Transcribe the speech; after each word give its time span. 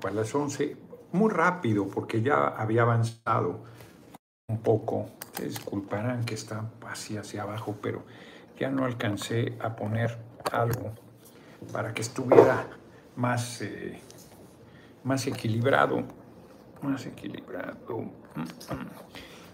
para 0.00 0.14
las 0.14 0.34
11, 0.34 0.76
muy 1.12 1.30
rápido 1.30 1.86
porque 1.88 2.22
ya 2.22 2.48
había 2.48 2.82
avanzado 2.82 3.64
un 4.48 4.58
poco. 4.60 5.06
Disculparán 5.40 6.24
que 6.24 6.34
está 6.34 6.70
así 6.88 7.16
hacia 7.16 7.42
abajo, 7.42 7.76
pero 7.80 8.02
ya 8.58 8.70
no 8.70 8.84
alcancé 8.84 9.56
a 9.60 9.76
poner 9.76 10.18
algo 10.50 10.92
para 11.72 11.94
que 11.94 12.02
estuviera 12.02 12.66
más, 13.16 13.62
eh, 13.62 14.00
más 15.04 15.26
equilibrado. 15.26 16.02
Más 16.82 17.06
equilibrado. 17.06 18.10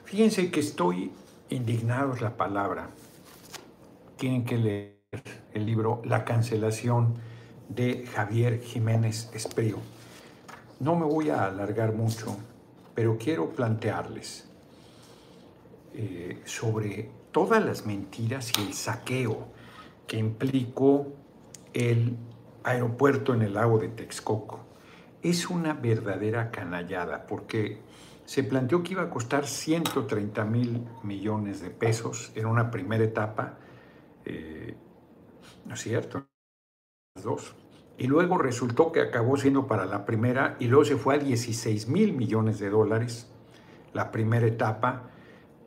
Fíjense 0.05 0.51
que 0.51 0.61
estoy 0.61 1.13
indignado 1.49 2.15
es 2.15 2.21
la 2.21 2.37
palabra. 2.37 2.89
Tienen 4.17 4.45
que 4.45 4.59
leer 4.59 4.95
el 5.53 5.67
libro 5.67 6.03
La 6.05 6.25
cancelación 6.25 7.15
de 7.69 8.07
Javier 8.07 8.61
Jiménez 8.61 9.31
Esprío. 9.35 9.79
No 10.85 10.95
me 10.95 11.07
voy 11.07 11.31
a 11.31 11.47
alargar 11.47 11.95
mucho, 11.95 12.37
pero 12.95 13.17
quiero 13.17 13.49
plantearles 13.49 14.47
eh, 15.95 16.43
sobre 16.45 17.11
todas 17.33 17.65
las 17.65 17.87
mentiras 17.87 18.53
y 18.59 18.67
el 18.67 18.75
saqueo 18.75 19.49
que 20.07 20.19
implicó 20.19 21.07
el 21.73 22.19
aeropuerto 22.65 23.33
en 23.33 23.41
el 23.41 23.55
lago 23.55 23.79
de 23.79 23.89
Texcoco. 23.89 24.61
Es 25.23 25.49
una 25.49 25.73
verdadera 25.73 26.51
canallada 26.51 27.27
porque 27.27 27.79
se 28.27 28.45
planteó 28.45 28.83
que 28.83 28.93
iba 28.93 29.05
a 29.05 29.09
costar 29.09 29.47
130 29.47 30.45
mil 30.45 30.87
millones 31.03 31.63
de 31.63 31.71
pesos 31.71 32.31
en 32.35 32.45
una 32.45 32.71
primera 32.71 33.05
etapa, 33.05 33.55
eh, 34.27 34.75
¿no 35.65 35.73
es 35.73 35.81
cierto? 35.81 36.27
dos. 37.23 37.55
Y 37.97 38.07
luego 38.07 38.39
resultó 38.39 38.91
que 38.91 39.01
acabó 39.01 39.37
siendo 39.37 39.67
para 39.67 39.87
la 39.87 40.05
primera 40.05 40.57
y 40.59 40.67
luego 40.67 40.85
se 40.85 40.97
fue 40.97 41.15
a 41.15 41.19
16 41.19 41.89
mil 41.89 42.13
millones 42.13 42.59
de 42.59 42.71
dólares 42.71 43.31
la 43.93 44.11
primera 44.11 44.47
etapa, 44.47 45.11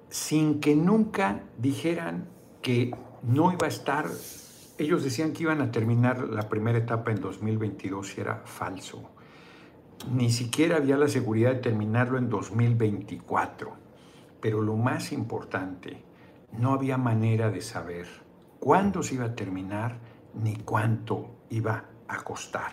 sin 0.09 0.59
que 0.59 0.75
nunca 0.75 1.43
dijeran 1.57 2.27
que 2.61 2.93
no 3.23 3.51
iba 3.51 3.65
a 3.65 3.69
estar. 3.69 4.05
Ellos 4.77 5.03
decían 5.03 5.31
que 5.31 5.43
iban 5.43 5.61
a 5.61 5.71
terminar 5.71 6.27
la 6.27 6.49
primera 6.49 6.77
etapa 6.77 7.11
en 7.11 7.21
2022 7.21 8.17
y 8.17 8.21
era 8.21 8.41
falso. 8.45 9.09
Ni 10.11 10.29
siquiera 10.29 10.77
había 10.77 10.97
la 10.97 11.07
seguridad 11.07 11.53
de 11.53 11.61
terminarlo 11.61 12.17
en 12.17 12.29
2024. 12.29 13.71
Pero 14.39 14.61
lo 14.61 14.75
más 14.75 15.11
importante, 15.11 16.03
no 16.51 16.73
había 16.73 16.97
manera 16.97 17.49
de 17.49 17.61
saber 17.61 18.05
cuándo 18.59 19.01
se 19.01 19.15
iba 19.15 19.25
a 19.25 19.35
terminar 19.35 19.99
ni 20.33 20.55
cuánto 20.57 21.37
iba 21.49 21.85
costar. 22.15 22.71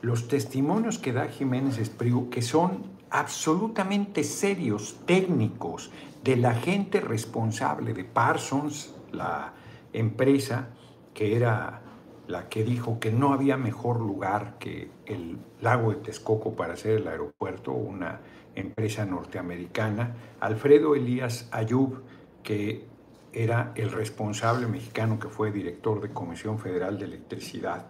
Los 0.00 0.26
testimonios 0.28 0.98
que 0.98 1.12
da 1.12 1.28
Jiménez 1.28 1.78
Espriu, 1.78 2.30
que 2.30 2.42
son 2.42 2.82
absolutamente 3.10 4.24
serios, 4.24 4.96
técnicos, 5.04 5.90
de 6.24 6.36
la 6.36 6.54
gente 6.54 7.00
responsable 7.00 7.92
de 7.92 8.04
Parsons, 8.04 8.94
la 9.12 9.52
empresa 9.92 10.68
que 11.12 11.36
era 11.36 11.82
la 12.26 12.48
que 12.48 12.64
dijo 12.64 12.98
que 12.98 13.10
no 13.10 13.32
había 13.32 13.56
mejor 13.56 14.00
lugar 14.00 14.56
que 14.58 14.90
el 15.06 15.38
lago 15.60 15.90
de 15.90 15.96
Texcoco 15.96 16.54
para 16.54 16.74
hacer 16.74 16.98
el 16.98 17.08
aeropuerto, 17.08 17.72
una 17.72 18.20
empresa 18.54 19.04
norteamericana, 19.04 20.14
Alfredo 20.40 20.94
Elías 20.94 21.48
Ayub, 21.50 22.02
que 22.42 22.86
era 23.32 23.72
el 23.74 23.90
responsable 23.90 24.66
mexicano 24.66 25.18
que 25.18 25.28
fue 25.28 25.50
director 25.50 26.00
de 26.00 26.10
Comisión 26.10 26.58
Federal 26.58 26.98
de 26.98 27.06
Electricidad, 27.06 27.86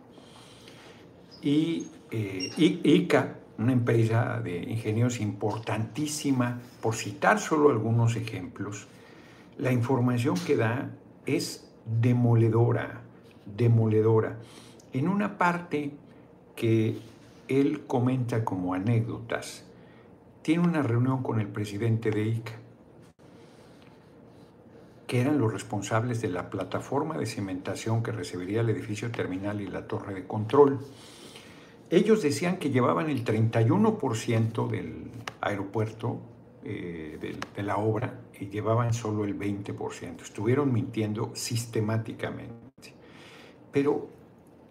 y 1.42 1.88
eh, 2.10 2.50
ICA, 2.56 3.38
una 3.58 3.72
empresa 3.72 4.40
de 4.40 4.56
ingenieros 4.62 5.20
importantísima, 5.20 6.60
por 6.80 6.94
citar 6.94 7.38
solo 7.38 7.70
algunos 7.70 8.16
ejemplos, 8.16 8.86
la 9.58 9.72
información 9.72 10.36
que 10.46 10.56
da 10.56 10.90
es 11.26 11.68
demoledora, 12.00 13.02
demoledora. 13.44 14.38
En 14.92 15.08
una 15.08 15.36
parte 15.36 15.92
que 16.56 16.98
él 17.48 17.82
comenta 17.86 18.44
como 18.44 18.74
anécdotas, 18.74 19.64
tiene 20.42 20.64
una 20.64 20.82
reunión 20.82 21.22
con 21.22 21.40
el 21.40 21.48
presidente 21.48 22.10
de 22.10 22.24
ICA 22.24 22.52
que 25.12 25.20
eran 25.20 25.38
los 25.38 25.52
responsables 25.52 26.22
de 26.22 26.30
la 26.30 26.48
plataforma 26.48 27.18
de 27.18 27.26
cimentación 27.26 28.02
que 28.02 28.12
recibiría 28.12 28.62
el 28.62 28.70
edificio 28.70 29.10
terminal 29.10 29.60
y 29.60 29.66
la 29.66 29.86
torre 29.86 30.14
de 30.14 30.26
control. 30.26 30.80
Ellos 31.92 32.22
decían 32.22 32.56
que 32.56 32.70
llevaban 32.70 33.10
el 33.10 33.22
31% 33.22 34.66
del 34.66 35.10
aeropuerto 35.42 36.22
eh, 36.64 37.36
de, 37.54 37.62
la 37.62 37.76
obra 37.76 38.18
y 38.40 38.48
llevaban 38.48 38.94
solo 38.94 39.26
el 39.26 39.38
20%. 39.38 40.22
Estuvieron 40.22 40.72
mintiendo 40.72 41.32
sistemáticamente. 41.34 42.94
Pero 43.70 44.08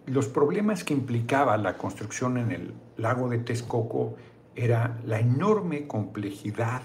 los 0.06 0.26
problemas 0.26 0.82
que 0.82 0.94
implicaba 0.94 1.56
la 1.58 1.78
construcción 1.78 2.38
en 2.38 2.50
el 2.50 2.74
lago 2.96 3.28
de 3.28 3.38
Texcoco 3.38 4.16
era 4.56 4.98
la 5.06 5.20
enorme 5.20 5.86
complejidad 5.86 6.82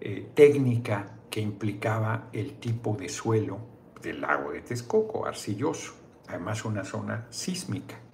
eh, 0.00 0.30
técnica 0.34 1.14
que 1.30 1.40
implicaba 1.40 2.28
el 2.32 2.54
tipo 2.54 2.96
de 2.96 3.08
suelo 3.08 3.58
del 4.02 4.20
lago 4.20 4.50
de 4.50 4.62
Texcoco, 4.62 5.26
arcilloso, 5.26 5.94
además 6.26 6.64
una 6.64 6.82
zona 6.82 7.28
sísmica. 7.30 8.09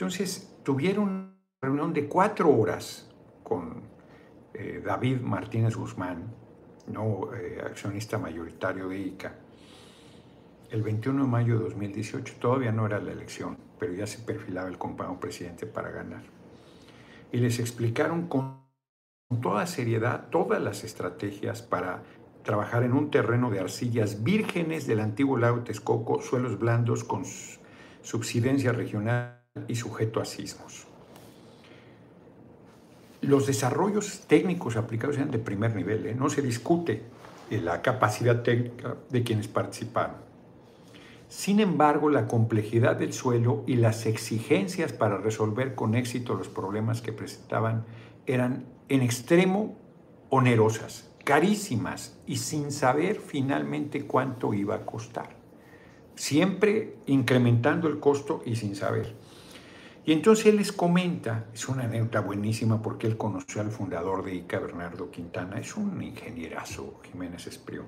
Entonces 0.00 0.56
tuvieron 0.62 1.04
una 1.04 1.36
reunión 1.60 1.92
de 1.92 2.08
cuatro 2.08 2.48
horas 2.48 3.06
con 3.42 3.82
eh, 4.54 4.82
David 4.82 5.20
Martínez 5.20 5.76
Guzmán, 5.76 6.34
no 6.86 7.34
eh, 7.34 7.60
accionista 7.62 8.16
mayoritario 8.16 8.88
de 8.88 8.98
ICA, 8.98 9.34
el 10.70 10.80
21 10.80 11.24
de 11.24 11.28
mayo 11.28 11.58
de 11.58 11.64
2018. 11.64 12.36
Todavía 12.40 12.72
no 12.72 12.86
era 12.86 12.98
la 12.98 13.12
elección, 13.12 13.58
pero 13.78 13.92
ya 13.92 14.06
se 14.06 14.20
perfilaba 14.20 14.70
el 14.70 14.78
compañero 14.78 15.20
presidente 15.20 15.66
para 15.66 15.90
ganar. 15.90 16.22
Y 17.30 17.36
les 17.36 17.58
explicaron 17.58 18.26
con 18.26 18.62
toda 19.42 19.66
seriedad 19.66 20.30
todas 20.30 20.62
las 20.62 20.82
estrategias 20.82 21.60
para 21.60 22.04
trabajar 22.42 22.84
en 22.84 22.94
un 22.94 23.10
terreno 23.10 23.50
de 23.50 23.60
arcillas 23.60 24.24
vírgenes 24.24 24.86
del 24.86 25.00
antiguo 25.00 25.36
lago 25.36 25.60
Texcoco, 25.60 26.22
suelos 26.22 26.58
blandos 26.58 27.04
con 27.04 27.24
subsidencia 28.00 28.72
regional 28.72 29.39
y 29.66 29.74
sujeto 29.74 30.20
a 30.20 30.24
sismos. 30.24 30.86
Los 33.20 33.48
desarrollos 33.48 34.20
técnicos 34.28 34.76
aplicados 34.76 35.16
eran 35.16 35.32
de 35.32 35.40
primer 35.40 35.74
nivel, 35.74 36.06
¿eh? 36.06 36.14
no 36.14 36.30
se 36.30 36.40
discute 36.40 37.02
la 37.50 37.82
capacidad 37.82 38.42
técnica 38.42 38.96
de 39.08 39.24
quienes 39.24 39.48
participaron. 39.48 40.16
Sin 41.28 41.58
embargo, 41.58 42.10
la 42.10 42.28
complejidad 42.28 42.94
del 42.94 43.12
suelo 43.12 43.64
y 43.66 43.74
las 43.74 44.06
exigencias 44.06 44.92
para 44.92 45.18
resolver 45.18 45.74
con 45.74 45.96
éxito 45.96 46.34
los 46.34 46.48
problemas 46.48 47.02
que 47.02 47.12
presentaban 47.12 47.84
eran 48.26 48.66
en 48.88 49.02
extremo 49.02 49.76
onerosas, 50.28 51.10
carísimas 51.24 52.20
y 52.24 52.36
sin 52.36 52.70
saber 52.70 53.16
finalmente 53.16 54.06
cuánto 54.06 54.54
iba 54.54 54.76
a 54.76 54.86
costar. 54.86 55.36
Siempre 56.14 56.94
incrementando 57.06 57.88
el 57.88 57.98
costo 57.98 58.42
y 58.46 58.54
sin 58.54 58.76
saber. 58.76 59.19
Y 60.04 60.12
entonces 60.12 60.46
él 60.46 60.56
les 60.56 60.72
comenta, 60.72 61.46
es 61.52 61.68
una 61.68 61.84
anécdota 61.84 62.20
buenísima 62.20 62.80
porque 62.80 63.06
él 63.06 63.16
conoció 63.16 63.60
al 63.60 63.70
fundador 63.70 64.24
de 64.24 64.34
ICA, 64.34 64.58
Bernardo 64.58 65.10
Quintana, 65.10 65.60
es 65.60 65.76
un 65.76 66.02
ingenierazo, 66.02 67.00
Jiménez 67.10 67.46
Espriu. 67.46 67.84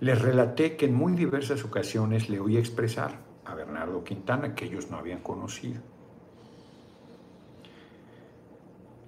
Les 0.00 0.20
relaté 0.20 0.76
que 0.76 0.86
en 0.86 0.94
muy 0.94 1.12
diversas 1.12 1.64
ocasiones 1.64 2.28
le 2.28 2.40
oí 2.40 2.56
expresar 2.56 3.20
a 3.44 3.54
Bernardo 3.54 4.02
Quintana 4.04 4.54
que 4.54 4.64
ellos 4.64 4.90
no 4.90 4.96
habían 4.96 5.20
conocido 5.20 5.80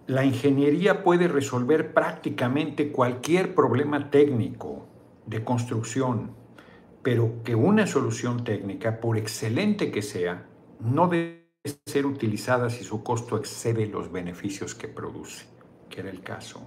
la 0.08 0.25
ingeniería 0.25 1.05
puede 1.05 1.29
resolver 1.29 1.93
prácticamente 1.93 2.91
cualquier 2.91 3.55
problema 3.55 4.11
técnico 4.11 4.87
de 5.26 5.44
construcción, 5.44 6.31
pero 7.02 7.43
que 7.44 7.55
una 7.55 7.87
solución 7.87 8.43
técnica, 8.43 9.00
por 9.00 9.19
excelente 9.19 9.91
que 9.91 10.00
sea, 10.00 10.46
no 10.81 11.08
debe 11.08 11.38
ser 11.87 12.06
utilizada 12.06 12.70
si 12.70 12.84
su 12.84 13.02
costo 13.02 13.37
excede 13.37 13.87
los 13.87 14.10
beneficios 14.10 14.75
que 14.75 14.88
produce, 14.88 15.46
que 15.88 16.00
era 16.00 16.10
el 16.10 16.20
caso. 16.20 16.60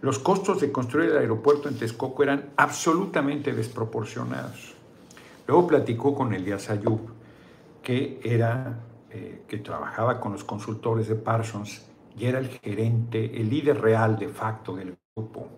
Los 0.00 0.18
costos 0.18 0.60
de 0.60 0.70
construir 0.70 1.10
el 1.10 1.18
aeropuerto 1.18 1.68
en 1.68 1.78
Texcoco 1.78 2.22
eran 2.22 2.50
absolutamente 2.56 3.52
desproporcionados. 3.52 4.74
Luego 5.46 5.66
platicó 5.66 6.14
con 6.14 6.34
Elías 6.34 6.68
Ayub, 6.70 7.00
que, 7.82 8.20
era, 8.22 8.80
eh, 9.10 9.42
que 9.46 9.58
trabajaba 9.58 10.20
con 10.20 10.32
los 10.32 10.44
consultores 10.44 11.08
de 11.08 11.14
Parsons 11.14 11.86
y 12.18 12.26
era 12.26 12.38
el 12.38 12.48
gerente, 12.48 13.40
el 13.40 13.50
líder 13.50 13.80
real 13.80 14.18
de 14.18 14.28
facto 14.28 14.74
del 14.74 14.96
grupo. 15.14 15.48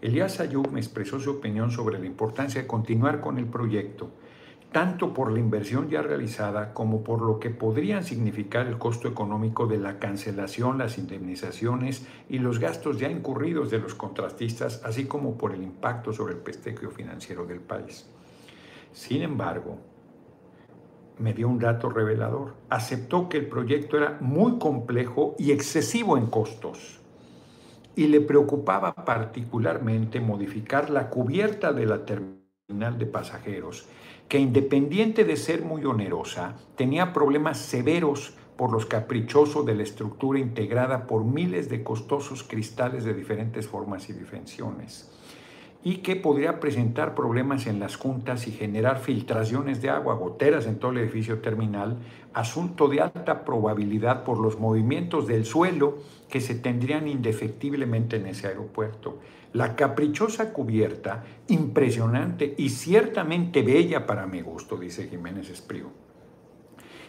Elías 0.00 0.40
Ayub 0.40 0.70
me 0.70 0.80
expresó 0.80 1.18
su 1.18 1.30
opinión 1.32 1.70
sobre 1.70 1.98
la 1.98 2.06
importancia 2.06 2.60
de 2.60 2.66
continuar 2.66 3.20
con 3.20 3.38
el 3.38 3.46
proyecto, 3.46 4.10
tanto 4.72 5.14
por 5.14 5.32
la 5.32 5.38
inversión 5.38 5.88
ya 5.88 6.02
realizada 6.02 6.74
como 6.74 7.02
por 7.02 7.22
lo 7.22 7.40
que 7.40 7.50
podrían 7.50 8.04
significar 8.04 8.66
el 8.66 8.78
costo 8.78 9.08
económico 9.08 9.66
de 9.66 9.78
la 9.78 9.98
cancelación, 9.98 10.78
las 10.78 10.98
indemnizaciones 10.98 12.06
y 12.28 12.38
los 12.38 12.58
gastos 12.58 12.98
ya 12.98 13.10
incurridos 13.10 13.70
de 13.70 13.78
los 13.78 13.94
contratistas, 13.94 14.82
así 14.84 15.06
como 15.06 15.38
por 15.38 15.54
el 15.54 15.62
impacto 15.62 16.12
sobre 16.12 16.34
el 16.34 16.40
prestigio 16.40 16.90
financiero 16.90 17.46
del 17.46 17.60
país. 17.60 18.06
Sin 18.92 19.22
embargo, 19.22 19.78
me 21.18 21.32
dio 21.32 21.48
un 21.48 21.58
dato 21.58 21.88
revelador. 21.88 22.54
Aceptó 22.68 23.28
que 23.28 23.38
el 23.38 23.48
proyecto 23.48 23.96
era 23.96 24.18
muy 24.20 24.58
complejo 24.58 25.34
y 25.38 25.52
excesivo 25.52 26.16
en 26.16 26.26
costos 26.26 27.00
y 27.96 28.06
le 28.06 28.20
preocupaba 28.20 28.94
particularmente 28.94 30.20
modificar 30.20 30.90
la 30.90 31.10
cubierta 31.10 31.72
de 31.72 31.86
la 31.86 32.04
terminal 32.04 32.98
de 32.98 33.06
pasajeros 33.06 33.88
que 34.28 34.38
independiente 34.38 35.24
de 35.24 35.36
ser 35.36 35.62
muy 35.62 35.84
onerosa, 35.84 36.56
tenía 36.76 37.12
problemas 37.12 37.58
severos 37.58 38.34
por 38.56 38.72
los 38.72 38.86
caprichosos 38.86 39.64
de 39.64 39.74
la 39.74 39.84
estructura 39.84 40.38
integrada 40.38 41.06
por 41.06 41.24
miles 41.24 41.68
de 41.68 41.82
costosos 41.82 42.42
cristales 42.42 43.04
de 43.04 43.14
diferentes 43.14 43.66
formas 43.66 44.10
y 44.10 44.12
dimensiones, 44.12 45.10
y 45.82 45.98
que 45.98 46.16
podría 46.16 46.60
presentar 46.60 47.14
problemas 47.14 47.66
en 47.66 47.78
las 47.78 47.96
juntas 47.96 48.48
y 48.48 48.50
generar 48.50 48.98
filtraciones 48.98 49.80
de 49.80 49.90
agua, 49.90 50.14
goteras 50.14 50.66
en 50.66 50.78
todo 50.78 50.90
el 50.90 50.98
edificio 50.98 51.38
terminal, 51.38 51.98
asunto 52.34 52.88
de 52.88 53.00
alta 53.00 53.44
probabilidad 53.44 54.24
por 54.24 54.38
los 54.38 54.58
movimientos 54.58 55.26
del 55.26 55.44
suelo 55.46 55.98
que 56.28 56.40
se 56.40 56.54
tendrían 56.54 57.08
indefectiblemente 57.08 58.16
en 58.16 58.26
ese 58.26 58.48
aeropuerto 58.48 59.18
la 59.52 59.74
caprichosa 59.74 60.52
cubierta, 60.52 61.24
impresionante 61.48 62.54
y 62.58 62.68
ciertamente 62.68 63.62
bella 63.62 64.06
para 64.06 64.26
mi 64.26 64.42
gusto, 64.42 64.76
dice 64.76 65.08
Jiménez 65.08 65.48
Espriu. 65.48 65.90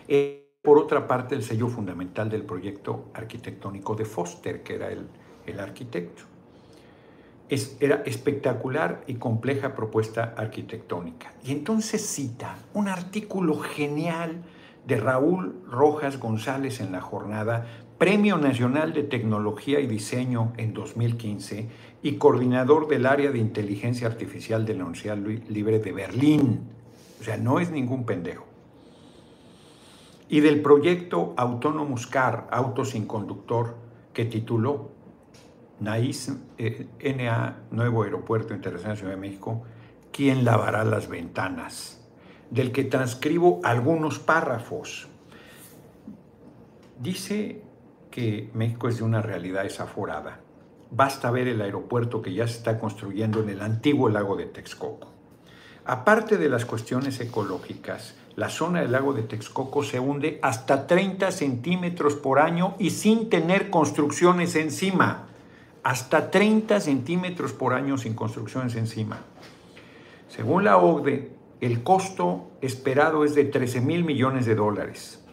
Eh, 0.08 0.56
por 0.62 0.78
otra 0.78 1.08
parte, 1.08 1.36
el 1.36 1.44
sello 1.44 1.68
fundamental 1.68 2.30
del 2.30 2.44
proyecto 2.44 3.10
arquitectónico 3.14 3.96
de 3.96 4.06
Foster, 4.06 4.64
que 4.64 4.76
era 4.76 4.90
el, 4.90 5.08
el 5.46 5.60
arquitecto. 5.60 6.24
Es, 7.50 7.78
era 7.80 8.04
espectacular 8.06 9.04
y 9.08 9.16
compleja 9.16 9.74
propuesta 9.74 10.36
arquitectónica. 10.38 11.34
Y 11.44 11.52
entonces 11.52 12.06
cita 12.06 12.58
un 12.74 12.88
artículo 12.88 13.58
genial 13.60 14.44
de 14.86 14.98
Raúl 14.98 15.62
Rojas 15.68 16.20
González 16.20 16.80
en 16.80 16.92
la 16.92 17.02
jornada, 17.02 17.66
Premio 18.00 18.38
Nacional 18.38 18.94
de 18.94 19.04
Tecnología 19.04 19.80
y 19.80 19.86
Diseño 19.86 20.54
en 20.58 20.74
2015, 20.74 21.68
y 22.02 22.14
coordinador 22.14 22.88
del 22.88 23.06
área 23.06 23.30
de 23.30 23.40
inteligencia 23.40 24.08
artificial 24.08 24.66
de 24.66 24.74
la 24.74 24.86
Universidad 24.86 25.18
Libre 25.18 25.80
de 25.80 25.92
Berlín. 25.92 26.62
O 27.20 27.24
sea, 27.24 27.38
no 27.38 27.60
es 27.60 27.70
ningún 27.70 28.06
pendejo. 28.06 28.46
Y 30.30 30.40
del 30.40 30.62
proyecto 30.62 31.34
Autonomous 31.36 32.08
Car, 32.08 32.48
Auto 32.52 32.86
sin 32.86 33.06
Conductor, 33.06 33.76
que 34.14 34.24
tituló 34.24 34.92
NAIS, 35.82 36.34
eh, 36.58 36.88
NA, 37.18 37.64
Nuevo 37.72 38.04
Aeropuerto 38.04 38.54
Internacional 38.54 38.96
de 38.96 39.00
Ciudad 39.00 39.14
de 39.16 39.20
México, 39.20 39.64
¿Quién 40.12 40.44
lavará 40.44 40.84
las 40.84 41.08
ventanas? 41.08 42.02
Del 42.50 42.72
que 42.72 42.84
transcribo 42.84 43.62
algunos 43.64 44.20
párrafos. 44.20 45.08
Dice 47.00 47.62
que 48.12 48.50
México 48.54 48.88
es 48.88 48.98
de 48.98 49.04
una 49.04 49.22
realidad 49.22 49.64
desaforada 49.64 50.42
basta 50.92 51.30
ver 51.32 51.48
el 51.48 51.62
aeropuerto 51.62 52.22
que 52.22 52.34
ya 52.34 52.48
se 52.48 52.58
está 52.58 52.80
construyendo 52.80 53.42
en 53.42 53.50
el 53.50 53.62
antiguo 53.62 54.10
lago 54.10 54.36
de 54.36 54.46
Texcoco. 54.46 55.12
Aparte 55.86 56.38
de 56.38 56.50
las 56.50 56.66
cuestiones 56.66 57.20
ecológicas, 57.20 58.16
la 58.36 58.50
zona 58.50 58.82
del 58.82 58.92
lago 58.92 59.14
de 59.14 59.24
Texcoco 59.24 59.84
se 59.84 60.00
hunde 60.00 60.40
hasta 60.42 60.88
30 60.88 61.32
centímetros 61.32 62.16
por 62.16 62.40
año 62.40 62.76
y 62.80 62.92
sin 62.92 63.30
tener 63.30 63.70
construcciones 63.70 64.56
encima. 64.56 65.28
Hasta 65.84 66.30
30 66.30 66.80
centímetros 66.80 67.54
por 67.54 67.74
año 67.74 67.98
sin 67.98 68.14
construcciones 68.14 68.76
encima. 68.76 69.22
Según 70.28 70.64
la 70.64 70.78
OCDE, 70.78 71.32
el 71.62 71.84
costo 71.84 72.52
esperado 72.62 73.26
es 73.26 73.36
de 73.36 73.46
13 73.46 73.82
mil 73.82 74.04
millones 74.04 74.46
de 74.46 74.56
dólares. 74.56 75.24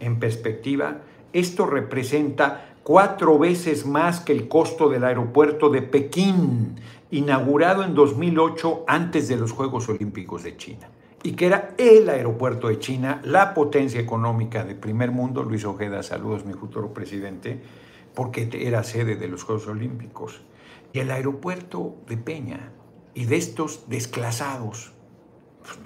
En 0.00 0.20
perspectiva, 0.20 0.98
esto 1.32 1.66
representa 1.66 2.76
cuatro 2.82 3.38
veces 3.38 3.86
más 3.86 4.20
que 4.20 4.32
el 4.32 4.48
costo 4.48 4.88
del 4.88 5.04
aeropuerto 5.04 5.68
de 5.68 5.82
Pekín, 5.82 6.76
inaugurado 7.10 7.84
en 7.84 7.94
2008 7.94 8.84
antes 8.86 9.28
de 9.28 9.36
los 9.36 9.52
Juegos 9.52 9.88
Olímpicos 9.88 10.42
de 10.42 10.56
China, 10.56 10.88
y 11.22 11.32
que 11.32 11.46
era 11.46 11.74
el 11.78 12.08
aeropuerto 12.08 12.68
de 12.68 12.78
China, 12.78 13.20
la 13.24 13.54
potencia 13.54 14.00
económica 14.00 14.64
de 14.64 14.74
primer 14.74 15.10
mundo. 15.10 15.42
Luis 15.42 15.64
Ojeda, 15.64 16.02
saludos, 16.02 16.44
mi 16.44 16.54
futuro 16.54 16.94
presidente, 16.94 17.60
porque 18.14 18.48
era 18.52 18.82
sede 18.84 19.16
de 19.16 19.28
los 19.28 19.44
Juegos 19.44 19.66
Olímpicos. 19.68 20.40
Y 20.92 21.00
el 21.00 21.10
aeropuerto 21.10 21.96
de 22.06 22.16
Peña, 22.16 22.72
y 23.14 23.26
de 23.26 23.36
estos 23.36 23.88
desclasados, 23.88 24.92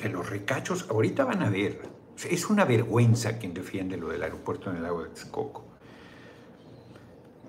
de 0.02 0.08
los 0.08 0.30
ricachos, 0.30 0.86
ahorita 0.88 1.24
van 1.24 1.42
a 1.42 1.50
ver. 1.50 1.91
Es 2.30 2.48
una 2.50 2.64
vergüenza 2.64 3.38
quien 3.38 3.54
defiende 3.54 3.96
lo 3.96 4.08
del 4.08 4.22
aeropuerto 4.22 4.70
en 4.70 4.76
el 4.76 4.82
lago 4.82 5.02
de 5.02 5.10
Texcoco. 5.10 5.64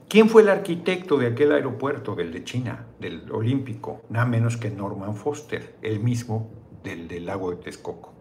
¿Quién 0.10 0.30
fue 0.30 0.44
el 0.44 0.50
arquitecto 0.50 1.18
de 1.18 1.28
aquel 1.28 1.52
aeropuerto, 1.52 2.16
del 2.16 2.32
de 2.32 2.44
China, 2.44 2.86
del 3.00 3.32
Olímpico? 3.32 4.02
Nada 4.10 4.26
menos 4.26 4.58
que 4.58 4.70
Norman 4.70 5.16
Foster, 5.16 5.76
el 5.82 6.00
mismo 6.00 6.52
del, 6.84 7.08
del 7.08 7.26
lago 7.26 7.52
de 7.52 7.58
Texcoco, 7.58 8.14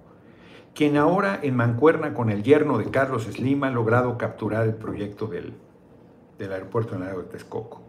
quien 0.75 0.96
ahora 0.96 1.38
en 1.43 1.54
mancuerna 1.54 2.14
con 2.14 2.31
el 2.31 2.43
yerno 2.43 2.78
de 2.78 2.90
Carlos 2.90 3.25
Slim 3.25 3.64
ha 3.64 3.70
logrado 3.70 4.16
capturar 4.16 4.66
el 4.66 4.75
proyecto 4.75 5.26
del, 5.26 5.52
del 6.38 6.52
aeropuerto 6.52 6.94
en 6.94 7.02
el 7.02 7.08
lago 7.08 7.22
de 7.22 7.28
Texcoco. 7.28 7.82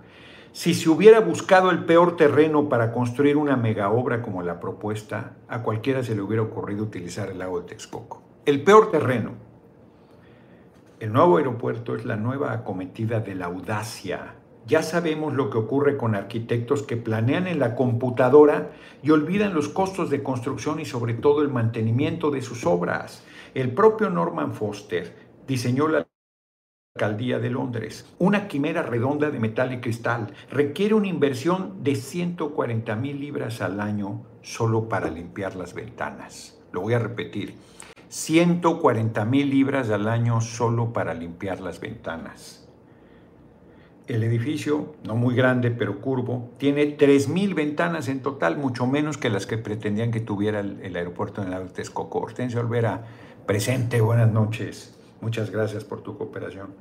Si 0.51 0.74
se 0.74 0.89
hubiera 0.89 1.19
buscado 1.19 1.71
el 1.71 1.86
peor 1.86 2.16
terreno 2.16 2.69
para 2.69 2.92
construir 2.92 3.38
una 3.38 3.56
mega 3.56 3.89
obra 3.89 4.21
como 4.21 4.44
la 4.44 4.59
propuesta, 4.59 5.38
a 5.48 5.63
cualquiera 5.63 6.04
se 6.04 6.13
le 6.13 6.21
hubiera 6.21 6.44
ocurrido 6.44 6.83
utilizar 6.83 7.30
el 7.30 7.39
lago 7.39 7.62
de 7.62 7.68
Texcoco. 7.68 8.23
El 8.45 8.62
peor 8.62 8.92
terreno, 8.92 9.36
el 11.00 11.13
nuevo 11.13 11.38
aeropuerto 11.38 11.95
es 11.95 12.04
la 12.04 12.18
nueva 12.18 12.51
acometida 12.51 13.22
de 13.22 13.36
la 13.36 13.45
audacia. 13.45 14.36
Ya 14.68 14.84
sabemos 14.84 15.34
lo 15.34 15.50
que 15.50 15.57
ocurre 15.57 15.95
con 15.95 16.13
arquitectos 16.13 16.84
que 16.84 16.98
planean 16.98 17.48
en 17.48 17.60
la 17.60 17.74
computadora 17.74 18.72
y 19.01 19.12
olvidan 19.12 19.54
los 19.54 19.69
costos 19.69 20.10
de 20.10 20.24
construcción 20.24 20.81
y 20.81 20.86
sobre 20.86 21.13
todo 21.13 21.42
el 21.42 21.48
mantenimiento 21.48 22.31
de 22.31 22.42
sus 22.42 22.66
obras. 22.66 23.24
El 23.54 23.72
propio 23.72 24.10
Norman 24.10 24.54
Foster 24.54 25.16
diseñó 25.48 25.88
la 25.88 26.06
alcaldía 26.95 27.40
de 27.40 27.50
Londres. 27.50 28.13
Una 28.19 28.50
quimera 28.50 28.81
redonda 28.81 29.31
de 29.31 29.40
metal 29.40 29.71
y 29.71 29.80
cristal 29.80 30.33
requiere 30.52 30.95
una 30.95 31.07
inversión 31.07 31.81
de 31.81 31.95
140 31.95 32.94
mil 32.97 33.21
libras 33.21 33.62
al 33.62 33.80
año 33.80 34.26
solo 34.42 34.90
para 34.90 35.09
limpiar 35.09 35.56
las 35.56 35.73
ventanas. 35.73 36.59
Lo 36.73 36.81
voy 36.81 36.94
a 36.94 37.00
repetir. 37.00 37.56
140 38.14 39.26
mil 39.26 39.50
libras 39.50 39.90
al 39.90 40.08
año 40.08 40.40
solo 40.40 40.94
para 40.94 41.16
limpiar 41.16 41.62
las 41.62 41.80
ventanas. 41.80 42.70
El 44.06 44.24
edificio, 44.24 44.94
no 45.04 45.16
muy 45.16 45.34
grande 45.34 45.72
pero 45.72 46.00
curvo, 46.00 46.52
tiene 46.60 46.86
3 46.86 47.28
mil 47.30 47.56
ventanas 47.56 48.10
en 48.10 48.22
total, 48.22 48.56
mucho 48.58 48.86
menos 48.86 49.18
que 49.18 49.32
las 49.32 49.48
que 49.48 49.58
pretendían 49.58 50.12
que 50.12 50.20
tuviera 50.20 50.60
el, 50.60 50.96
aeropuerto 50.96 51.42
en 51.42 51.50
la 51.50 51.66
Texcoco. 51.66 52.20
Hortensio 52.20 52.60
Olvera, 52.60 53.04
presente, 53.48 54.00
buenas 54.00 54.32
noches. 54.32 54.96
Muchas 55.20 55.50
gracias 55.50 55.84
por 55.84 56.04
tu 56.04 56.16
cooperación. 56.16 56.76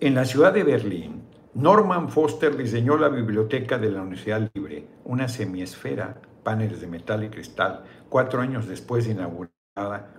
En 0.00 0.14
la 0.14 0.26
ciudad 0.26 0.52
de 0.52 0.62
Berlín, 0.62 1.22
Norman 1.54 2.10
Foster 2.10 2.54
diseñó 2.54 2.98
la 2.98 3.08
biblioteca 3.08 3.78
de 3.78 3.90
la 3.92 4.02
Universidad 4.02 4.50
Libre, 4.52 4.88
una 5.04 5.26
semiesfera, 5.26 6.20
paneles 6.42 6.82
de 6.82 6.86
metal 6.86 7.24
y 7.24 7.30
cristal, 7.30 7.84
cuatro 8.10 8.42
años 8.42 8.68
después 8.68 9.06
de 9.06 9.12
inaugurar 9.12 9.55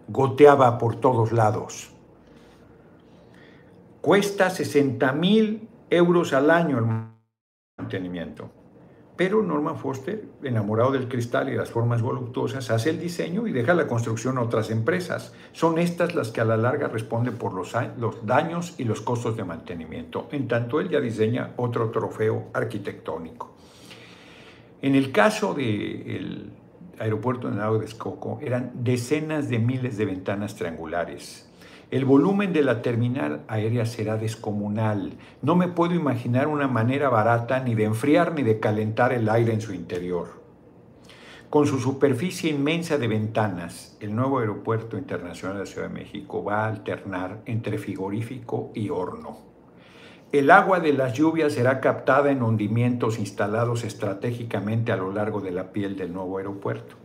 goteaba 0.07 0.77
por 0.77 0.97
todos 0.97 1.31
lados. 1.31 1.89
Cuesta 4.01 4.49
60 4.49 5.11
mil 5.13 5.67
euros 5.89 6.33
al 6.33 6.51
año 6.51 6.77
el 6.77 6.85
mantenimiento. 7.77 8.51
Pero 9.15 9.41
Norman 9.41 9.77
Foster, 9.77 10.25
enamorado 10.43 10.91
del 10.91 11.07
cristal 11.07 11.49
y 11.49 11.55
las 11.55 11.71
formas 11.71 12.03
voluptuosas, 12.03 12.69
hace 12.69 12.91
el 12.91 12.99
diseño 12.99 13.47
y 13.47 13.51
deja 13.51 13.73
la 13.73 13.87
construcción 13.87 14.37
a 14.37 14.41
otras 14.41 14.69
empresas. 14.69 15.33
Son 15.53 15.79
estas 15.79 16.13
las 16.13 16.29
que 16.29 16.41
a 16.41 16.45
la 16.45 16.55
larga 16.55 16.87
responden 16.87 17.35
por 17.35 17.53
los, 17.53 17.73
daños 18.23 18.75
y 18.77 18.83
los 18.83 19.01
costos 19.01 19.35
de 19.35 19.43
mantenimiento. 19.43 20.27
En 20.31 20.47
tanto, 20.47 20.79
él 20.79 20.89
ya 20.89 20.99
diseña 20.99 21.53
otro 21.57 21.89
trofeo 21.89 22.49
arquitectónico. 22.53 23.55
En 24.83 24.93
el 24.93 25.11
caso 25.11 25.55
del 25.55 26.51
aeropuerto 26.99 27.49
de 27.49 27.57
Lago 27.57 27.79
de 27.79 27.85
Escoco 27.85 28.39
eran 28.41 28.71
decenas 28.73 29.49
de 29.49 29.59
miles 29.59 29.97
de 29.97 30.05
ventanas 30.05 30.55
triangulares. 30.55 31.49
El 31.89 32.03
volumen 32.03 32.51
de 32.51 32.63
la 32.63 32.81
terminal 32.81 33.43
aérea 33.47 33.85
será 33.85 34.17
descomunal. 34.17 35.13
No 35.41 35.55
me 35.55 35.69
puedo 35.69 35.93
imaginar 35.93 36.47
una 36.47 36.67
manera 36.67 37.07
barata 37.07 37.61
ni 37.61 37.75
de 37.75 37.85
enfriar 37.85 38.33
ni 38.33 38.43
de 38.43 38.59
calentar 38.59 39.13
el 39.13 39.29
aire 39.29 39.53
en 39.53 39.61
su 39.61 39.73
interior. 39.73 40.41
Con 41.49 41.65
su 41.65 41.79
superficie 41.79 42.51
inmensa 42.51 42.97
de 42.97 43.07
ventanas, 43.07 43.95
el 44.01 44.13
nuevo 44.13 44.39
aeropuerto 44.39 44.97
internacional 44.97 45.55
de 45.55 45.63
la 45.63 45.65
Ciudad 45.65 45.87
de 45.87 45.93
México 45.93 46.43
va 46.43 46.65
a 46.65 46.67
alternar 46.67 47.41
entre 47.45 47.77
frigorífico 47.77 48.71
y 48.75 48.89
horno. 48.89 49.37
El 50.33 50.51
agua 50.51 50.81
de 50.81 50.91
las 50.91 51.13
lluvias 51.13 51.53
será 51.53 51.79
captada 51.79 52.31
en 52.31 52.43
hundimientos 52.43 53.17
instalados 53.17 53.85
estratégicamente 53.85 54.91
a 54.91 54.97
lo 54.97 55.13
largo 55.13 55.39
de 55.39 55.51
la 55.51 55.71
piel 55.71 55.95
del 55.95 56.11
nuevo 56.11 56.37
aeropuerto. 56.37 56.97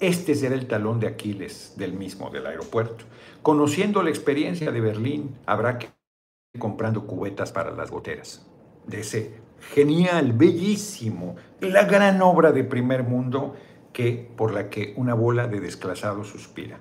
Este 0.00 0.34
será 0.34 0.54
el 0.54 0.66
talón 0.66 1.00
de 1.00 1.06
Aquiles 1.06 1.74
del 1.78 1.94
mismo, 1.94 2.28
del 2.28 2.46
aeropuerto. 2.46 3.06
Conociendo 3.40 4.02
la 4.02 4.10
experiencia 4.10 4.70
de 4.70 4.82
Berlín, 4.82 5.34
habrá 5.46 5.78
que 5.78 5.86
ir 5.86 6.60
comprando 6.60 7.06
cubetas 7.06 7.52
para 7.52 7.70
las 7.70 7.90
goteras. 7.90 8.46
De 8.86 9.00
ese 9.00 9.32
genial, 9.72 10.34
bellísimo, 10.34 11.36
la 11.60 11.84
gran 11.84 12.20
obra 12.20 12.52
de 12.52 12.64
primer 12.64 13.02
mundo 13.02 13.54
que, 13.94 14.30
por 14.36 14.52
la 14.52 14.68
que 14.68 14.92
una 14.98 15.14
bola 15.14 15.48
de 15.48 15.60
desclasados 15.60 16.28
suspira. 16.28 16.78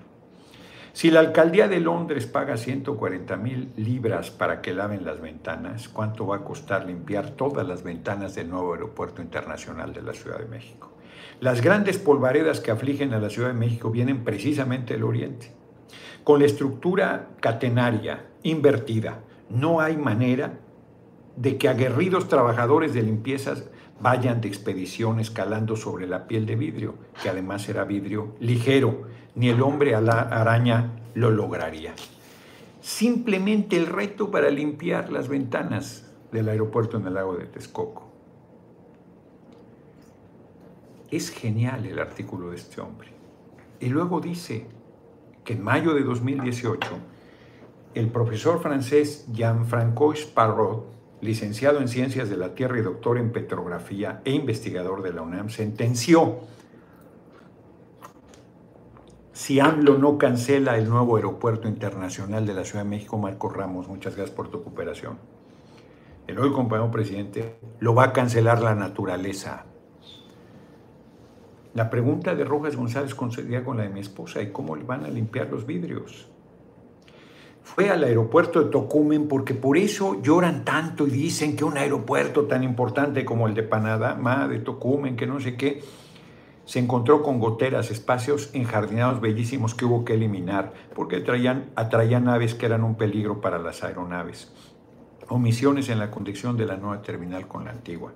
Si 0.97 1.11
la 1.11 1.19
alcaldía 1.19 1.67
de 1.67 1.79
Londres 1.79 2.25
paga 2.25 2.57
140 2.57 3.37
mil 3.37 3.71
libras 3.75 4.31
para 4.31 4.63
que 4.63 4.73
laven 4.73 5.05
las 5.05 5.21
ventanas, 5.21 5.89
¿cuánto 5.89 6.25
va 6.25 6.37
a 6.37 6.43
costar 6.43 6.87
limpiar 6.87 7.29
todas 7.29 7.67
las 7.67 7.83
ventanas 7.83 8.33
del 8.33 8.49
nuevo 8.49 8.73
aeropuerto 8.73 9.21
internacional 9.21 9.93
de 9.93 10.01
la 10.01 10.13
Ciudad 10.13 10.39
de 10.39 10.47
México? 10.47 10.91
Las 11.39 11.61
grandes 11.61 11.99
polvaredas 11.99 12.61
que 12.61 12.71
afligen 12.71 13.13
a 13.13 13.19
la 13.19 13.29
Ciudad 13.29 13.49
de 13.49 13.53
México 13.53 13.91
vienen 13.91 14.23
precisamente 14.23 14.95
del 14.95 15.03
oriente. 15.03 15.51
Con 16.23 16.39
la 16.39 16.47
estructura 16.47 17.27
catenaria 17.41 18.25
invertida, 18.41 19.19
no 19.51 19.81
hay 19.81 19.97
manera 19.97 20.61
de 21.35 21.59
que 21.59 21.69
aguerridos 21.69 22.27
trabajadores 22.27 22.95
de 22.95 23.03
limpiezas 23.03 23.69
vayan 23.99 24.41
de 24.41 24.47
expedición 24.47 25.19
escalando 25.19 25.75
sobre 25.75 26.07
la 26.07 26.27
piel 26.27 26.45
de 26.45 26.55
vidrio, 26.55 26.95
que 27.21 27.29
además 27.29 27.63
será 27.63 27.83
vidrio 27.83 28.35
ligero, 28.39 29.07
ni 29.35 29.49
el 29.49 29.61
hombre 29.61 29.95
a 29.95 30.01
la 30.01 30.21
araña 30.21 30.91
lo 31.13 31.31
lograría. 31.31 31.93
Simplemente 32.81 33.75
el 33.75 33.87
reto 33.87 34.31
para 34.31 34.49
limpiar 34.49 35.11
las 35.11 35.27
ventanas 35.27 36.05
del 36.31 36.49
aeropuerto 36.49 36.97
en 36.97 37.07
el 37.07 37.15
lago 37.15 37.35
de 37.35 37.45
Texcoco. 37.45 38.07
Es 41.09 41.29
genial 41.29 41.85
el 41.85 41.99
artículo 41.99 42.51
de 42.51 42.57
este 42.57 42.81
hombre. 42.81 43.09
Y 43.79 43.87
luego 43.87 44.19
dice 44.19 44.67
que 45.43 45.53
en 45.53 45.63
mayo 45.63 45.93
de 45.93 46.03
2018, 46.03 46.89
el 47.93 48.09
profesor 48.09 48.61
francés 48.61 49.25
Jean-Francois 49.31 50.25
Parrot 50.25 50.96
licenciado 51.21 51.79
en 51.79 51.87
Ciencias 51.87 52.29
de 52.29 52.37
la 52.37 52.53
Tierra 52.53 52.77
y 52.79 52.81
doctor 52.81 53.17
en 53.17 53.31
Petrografía 53.31 54.21
e 54.23 54.31
investigador 54.31 55.01
de 55.01 55.13
la 55.13 55.21
UNAM, 55.21 55.49
sentenció 55.49 56.41
si 59.37 59.59
AMLO 59.59 59.99
no 59.99 60.17
cancela 60.17 60.79
el 60.79 60.89
nuevo 60.89 61.15
aeropuerto 61.15 61.67
internacional 61.67 62.47
de 62.47 62.55
la 62.55 62.63
Ciudad 62.63 62.83
de 62.83 62.89
México, 62.89 63.19
Marco 63.19 63.49
Ramos, 63.49 63.87
muchas 63.87 64.15
gracias 64.15 64.35
por 64.35 64.49
tu 64.49 64.63
cooperación. 64.63 65.19
El 66.25 66.39
hoy 66.39 66.51
compañero 66.51 66.89
presidente 66.89 67.59
lo 67.79 67.93
va 67.93 68.05
a 68.05 68.13
cancelar 68.13 68.61
la 68.61 68.73
naturaleza. 68.73 69.65
La 71.75 71.91
pregunta 71.91 72.33
de 72.33 72.45
Rojas 72.45 72.75
González 72.75 73.13
concedía 73.13 73.63
con 73.63 73.77
la 73.77 73.83
de 73.83 73.89
mi 73.89 73.99
esposa, 73.99 74.41
¿y 74.41 74.51
cómo 74.51 74.75
le 74.75 74.83
van 74.83 75.05
a 75.05 75.07
limpiar 75.07 75.51
los 75.51 75.67
vidrios? 75.67 76.27
Fue 77.67 77.89
al 77.89 78.05
aeropuerto 78.05 78.63
de 78.63 78.71
Tocumen 78.71 79.27
porque 79.27 79.53
por 79.53 79.77
eso 79.77 80.21
lloran 80.21 80.63
tanto 80.63 81.05
y 81.05 81.11
dicen 81.11 81.57
que 81.57 81.65
un 81.65 81.77
aeropuerto 81.77 82.45
tan 82.45 82.63
importante 82.63 83.25
como 83.25 83.45
el 83.45 83.53
de 83.53 83.63
Panamá, 83.63 84.47
de 84.47 84.59
Tocumen, 84.59 85.17
que 85.17 85.27
no 85.27 85.41
sé 85.41 85.57
qué, 85.57 85.83
se 86.63 86.79
encontró 86.79 87.21
con 87.21 87.39
goteras, 87.39 87.91
espacios 87.91 88.51
enjardinados 88.53 89.19
bellísimos 89.19 89.75
que 89.75 89.83
hubo 89.83 90.05
que 90.05 90.13
eliminar 90.13 90.73
porque 90.95 91.19
traían, 91.19 91.69
atraían 91.75 92.29
aves 92.29 92.55
que 92.55 92.65
eran 92.65 92.85
un 92.85 92.95
peligro 92.95 93.41
para 93.41 93.59
las 93.59 93.83
aeronaves. 93.83 94.49
Omisiones 95.27 95.89
en 95.89 95.99
la 95.99 96.09
condición 96.09 96.55
de 96.55 96.65
la 96.65 96.77
nueva 96.77 97.01
terminal 97.01 97.49
con 97.49 97.65
la 97.65 97.71
antigua. 97.71 98.13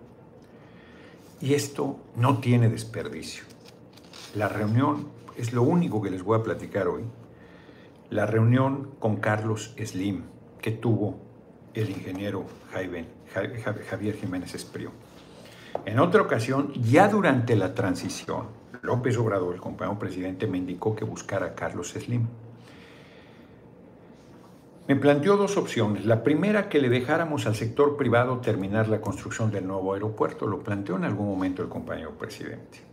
Y 1.42 1.56
esto 1.56 1.98
no 2.16 2.40
tiene 2.40 2.70
desperdicio. 2.70 3.44
La 4.34 4.48
reunión 4.48 5.10
es 5.36 5.52
lo 5.52 5.62
único 5.64 6.02
que 6.02 6.10
les 6.10 6.24
voy 6.24 6.40
a 6.40 6.44
platicar 6.44 6.88
hoy 6.88 7.04
la 8.12 8.26
reunión 8.26 8.92
con 9.00 9.16
Carlos 9.16 9.74
Slim 9.82 10.24
que 10.62 10.72
tuvo 10.72 11.18
el 11.74 11.90
ingeniero 11.90 12.46
Javier 13.90 14.16
Jiménez 14.16 14.54
Esprío. 14.54 14.92
En 15.86 15.98
otra 15.98 16.22
ocasión, 16.22 16.74
ya 16.74 17.08
durante 17.08 17.56
la 17.56 17.74
transición, 17.74 18.48
López 18.82 19.18
Obrador, 19.18 19.56
el 19.56 19.62
compañero 19.62 19.98
presidente, 19.98 20.46
me 20.46 20.58
indicó 20.58 20.94
que 20.94 21.06
buscara 21.06 21.48
a 21.48 21.56
Carlos 21.56 21.92
Slim. 21.92 22.28
Me 24.90 24.98
planteó 24.98 25.38
dos 25.38 25.56
opciones. 25.56 26.06
La 26.06 26.22
primera, 26.22 26.68
que 26.68 26.82
le 26.82 26.90
dejáramos 26.90 27.48
al 27.48 27.56
sector 27.56 27.96
privado 27.96 28.40
terminar 28.40 28.90
la 28.90 29.00
construcción 29.00 29.52
del 29.52 29.66
nuevo 29.66 29.94
aeropuerto. 29.94 30.48
Lo 30.48 30.60
planteó 30.60 30.98
en 30.98 31.06
algún 31.06 31.30
momento 31.30 31.62
el 31.62 31.70
compañero 31.70 32.18
presidente 32.18 32.91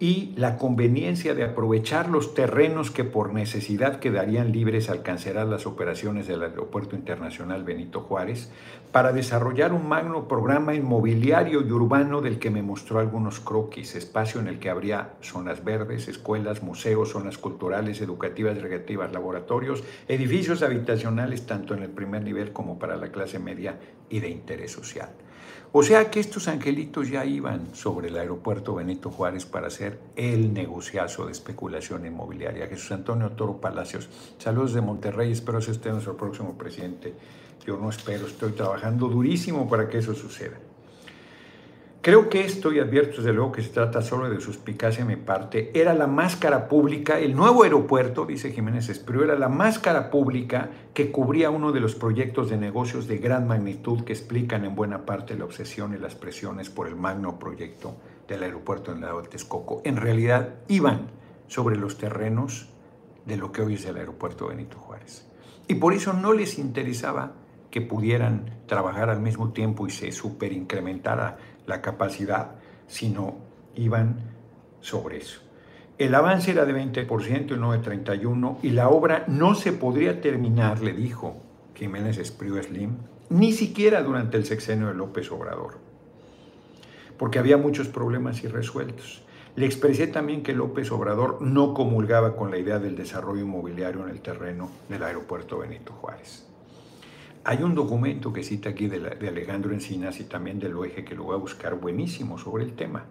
y 0.00 0.32
la 0.36 0.58
conveniencia 0.58 1.34
de 1.34 1.44
aprovechar 1.44 2.08
los 2.08 2.34
terrenos 2.34 2.90
que 2.90 3.04
por 3.04 3.32
necesidad 3.32 4.00
quedarían 4.00 4.52
libres 4.52 4.90
al 4.90 5.02
las 5.48 5.66
operaciones 5.66 6.26
del 6.26 6.42
Aeropuerto 6.42 6.96
Internacional 6.96 7.62
Benito 7.62 8.00
Juárez 8.00 8.50
para 8.90 9.12
desarrollar 9.12 9.72
un 9.72 9.88
magno 9.88 10.28
programa 10.28 10.74
inmobiliario 10.74 11.62
y 11.62 11.70
urbano 11.70 12.20
del 12.20 12.38
que 12.38 12.50
me 12.50 12.62
mostró 12.62 12.98
algunos 12.98 13.40
croquis, 13.40 13.94
espacio 13.94 14.40
en 14.40 14.48
el 14.48 14.58
que 14.58 14.70
habría 14.70 15.14
zonas 15.20 15.64
verdes, 15.64 16.08
escuelas, 16.08 16.62
museos, 16.62 17.10
zonas 17.10 17.38
culturales, 17.38 18.00
educativas, 18.00 18.60
recreativas, 18.60 19.12
laboratorios, 19.12 19.84
edificios 20.08 20.62
habitacionales 20.62 21.46
tanto 21.46 21.74
en 21.74 21.82
el 21.82 21.90
primer 21.90 22.22
nivel 22.22 22.52
como 22.52 22.78
para 22.78 22.96
la 22.96 23.12
clase 23.12 23.38
media 23.38 23.78
y 24.08 24.20
de 24.20 24.28
interés 24.28 24.72
social. 24.72 25.10
O 25.76 25.82
sea 25.82 26.08
que 26.08 26.20
estos 26.20 26.46
angelitos 26.46 27.08
ya 27.08 27.24
iban 27.24 27.74
sobre 27.74 28.06
el 28.06 28.16
aeropuerto 28.16 28.76
Benito 28.76 29.10
Juárez 29.10 29.44
para 29.44 29.66
hacer 29.66 29.98
el 30.14 30.54
negociazo 30.54 31.26
de 31.26 31.32
especulación 31.32 32.06
inmobiliaria. 32.06 32.68
Jesús 32.68 32.92
Antonio 32.92 33.30
Toro 33.30 33.60
Palacios, 33.60 34.08
saludos 34.38 34.72
de 34.72 34.82
Monterrey, 34.82 35.32
espero 35.32 35.58
que 35.58 35.72
usted 35.72 35.90
nuestro 35.90 36.16
próximo 36.16 36.56
presidente. 36.56 37.12
Yo 37.66 37.76
no 37.76 37.90
espero, 37.90 38.28
estoy 38.28 38.52
trabajando 38.52 39.08
durísimo 39.08 39.68
para 39.68 39.88
que 39.88 39.98
eso 39.98 40.14
suceda. 40.14 40.60
Creo 42.04 42.28
que 42.28 42.44
esto, 42.44 42.70
y 42.70 42.80
advierto 42.80 43.16
desde 43.16 43.32
luego 43.32 43.52
que 43.52 43.62
se 43.62 43.70
trata 43.70 44.02
solo 44.02 44.28
de 44.28 44.38
suspicacia 44.38 45.06
de 45.06 45.16
mi 45.16 45.22
parte, 45.22 45.70
era 45.72 45.94
la 45.94 46.06
máscara 46.06 46.68
pública, 46.68 47.18
el 47.18 47.34
nuevo 47.34 47.62
aeropuerto, 47.62 48.26
dice 48.26 48.52
Jiménez 48.52 48.90
Espriu, 48.90 49.22
era 49.22 49.38
la 49.38 49.48
máscara 49.48 50.10
pública 50.10 50.68
que 50.92 51.10
cubría 51.10 51.48
uno 51.48 51.72
de 51.72 51.80
los 51.80 51.94
proyectos 51.94 52.50
de 52.50 52.58
negocios 52.58 53.08
de 53.08 53.16
gran 53.16 53.48
magnitud 53.48 54.04
que 54.04 54.12
explican 54.12 54.66
en 54.66 54.74
buena 54.74 55.06
parte 55.06 55.34
la 55.34 55.46
obsesión 55.46 55.94
y 55.94 55.98
las 55.98 56.14
presiones 56.14 56.68
por 56.68 56.88
el 56.88 56.94
magno 56.94 57.38
proyecto 57.38 57.96
del 58.28 58.42
aeropuerto 58.42 58.92
en 58.92 59.00
la 59.00 59.10
de 59.10 59.28
Texcoco. 59.28 59.80
En 59.86 59.96
realidad 59.96 60.56
iban 60.68 61.06
sobre 61.46 61.76
los 61.76 61.96
terrenos 61.96 62.68
de 63.24 63.38
lo 63.38 63.50
que 63.50 63.62
hoy 63.62 63.76
es 63.76 63.86
el 63.86 63.96
aeropuerto 63.96 64.48
Benito 64.48 64.76
Juárez. 64.76 65.26
Y 65.68 65.76
por 65.76 65.94
eso 65.94 66.12
no 66.12 66.34
les 66.34 66.58
interesaba 66.58 67.32
que 67.74 67.80
pudieran 67.80 68.60
trabajar 68.66 69.10
al 69.10 69.20
mismo 69.20 69.50
tiempo 69.50 69.86
y 69.88 69.90
se 69.90 70.12
superincrementara 70.12 71.38
la 71.66 71.80
capacidad, 71.80 72.52
sino 72.86 73.36
iban 73.74 74.16
sobre 74.80 75.18
eso. 75.18 75.40
El 75.96 76.14
avance 76.14 76.50
era 76.50 76.64
de 76.64 76.74
20% 76.74 77.54
y 77.54 77.58
no 77.58 77.72
de 77.72 77.80
31% 77.80 78.58
y 78.62 78.70
la 78.70 78.88
obra 78.88 79.24
no 79.28 79.54
se 79.54 79.72
podría 79.72 80.20
terminar, 80.20 80.82
le 80.82 80.92
dijo 80.92 81.36
Jiménez 81.74 82.18
Espriu 82.18 82.60
Slim, 82.62 82.96
ni 83.30 83.52
siquiera 83.52 84.02
durante 84.02 84.36
el 84.36 84.44
sexenio 84.44 84.88
de 84.88 84.94
López 84.94 85.30
Obrador, 85.30 85.78
porque 87.16 87.38
había 87.38 87.56
muchos 87.56 87.88
problemas 87.88 88.42
irresueltos. 88.42 89.22
Le 89.56 89.66
expresé 89.66 90.08
también 90.08 90.42
que 90.42 90.52
López 90.52 90.90
Obrador 90.90 91.40
no 91.40 91.74
comulgaba 91.74 92.34
con 92.34 92.50
la 92.50 92.58
idea 92.58 92.80
del 92.80 92.96
desarrollo 92.96 93.42
inmobiliario 93.42 94.02
en 94.02 94.10
el 94.10 94.20
terreno 94.20 94.68
del 94.88 95.04
aeropuerto 95.04 95.58
Benito 95.58 95.92
Juárez. 95.92 96.44
Hay 97.46 97.62
un 97.62 97.74
documento 97.74 98.32
que 98.32 98.42
cita 98.42 98.70
aquí 98.70 98.86
de, 98.86 99.28
Alejandro 99.28 99.74
Encinas 99.74 100.18
y 100.18 100.24
también 100.24 100.58
del 100.58 100.74
OEG 100.74 101.04
que 101.04 101.14
lo 101.14 101.24
voy 101.24 101.34
a 101.34 101.38
buscar 101.38 101.74
buenísimo 101.74 102.38
sobre 102.38 102.64
el 102.64 102.72
tema. 102.72 103.04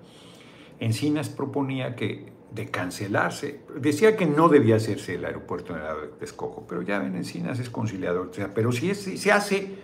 Encinas 0.80 1.30
proponía 1.30 1.96
que 1.96 2.34
de 2.52 2.70
cancelarse, 2.70 3.62
decía 3.80 4.16
que 4.16 4.26
no 4.26 4.50
debía 4.50 4.76
hacerse 4.76 5.16
el 5.16 5.26
aeropuerto 5.26 5.74
de 5.74 5.82
Texcoco, 6.20 6.66
pero 6.68 6.82
ya 6.82 7.00
ven, 7.00 7.16
Encinas 7.16 7.60
es 7.60 7.70
conciliador, 7.70 8.28
o 8.28 8.34
sea, 8.34 8.54
pero 8.54 8.72
si, 8.72 8.94
se 8.94 9.32
hace 9.32 9.76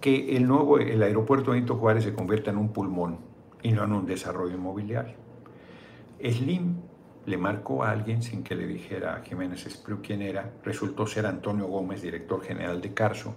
que 0.00 0.36
el 0.36 0.46
nuevo, 0.46 0.78
el 0.78 1.02
aeropuerto 1.02 1.52
Benito 1.52 1.76
Juárez 1.76 2.04
se 2.04 2.12
convierta 2.12 2.50
en 2.50 2.58
un 2.58 2.72
pulmón 2.72 3.18
y 3.62 3.72
no 3.72 3.84
en 3.84 3.92
un 3.92 4.06
desarrollo 4.06 4.54
inmobiliario. 4.54 5.16
Slim 6.22 6.76
le 7.26 7.36
marcó 7.36 7.82
a 7.82 7.90
alguien 7.90 8.22
sin 8.22 8.42
que 8.42 8.54
le 8.54 8.66
dijera 8.66 9.16
a 9.16 9.22
Jiménez 9.22 9.66
Espriu 9.66 10.00
quién 10.02 10.22
era, 10.22 10.52
resultó 10.64 11.06
ser 11.06 11.26
Antonio 11.26 11.66
Gómez, 11.66 12.02
director 12.02 12.42
general 12.42 12.80
de 12.80 12.94
Carso, 12.94 13.34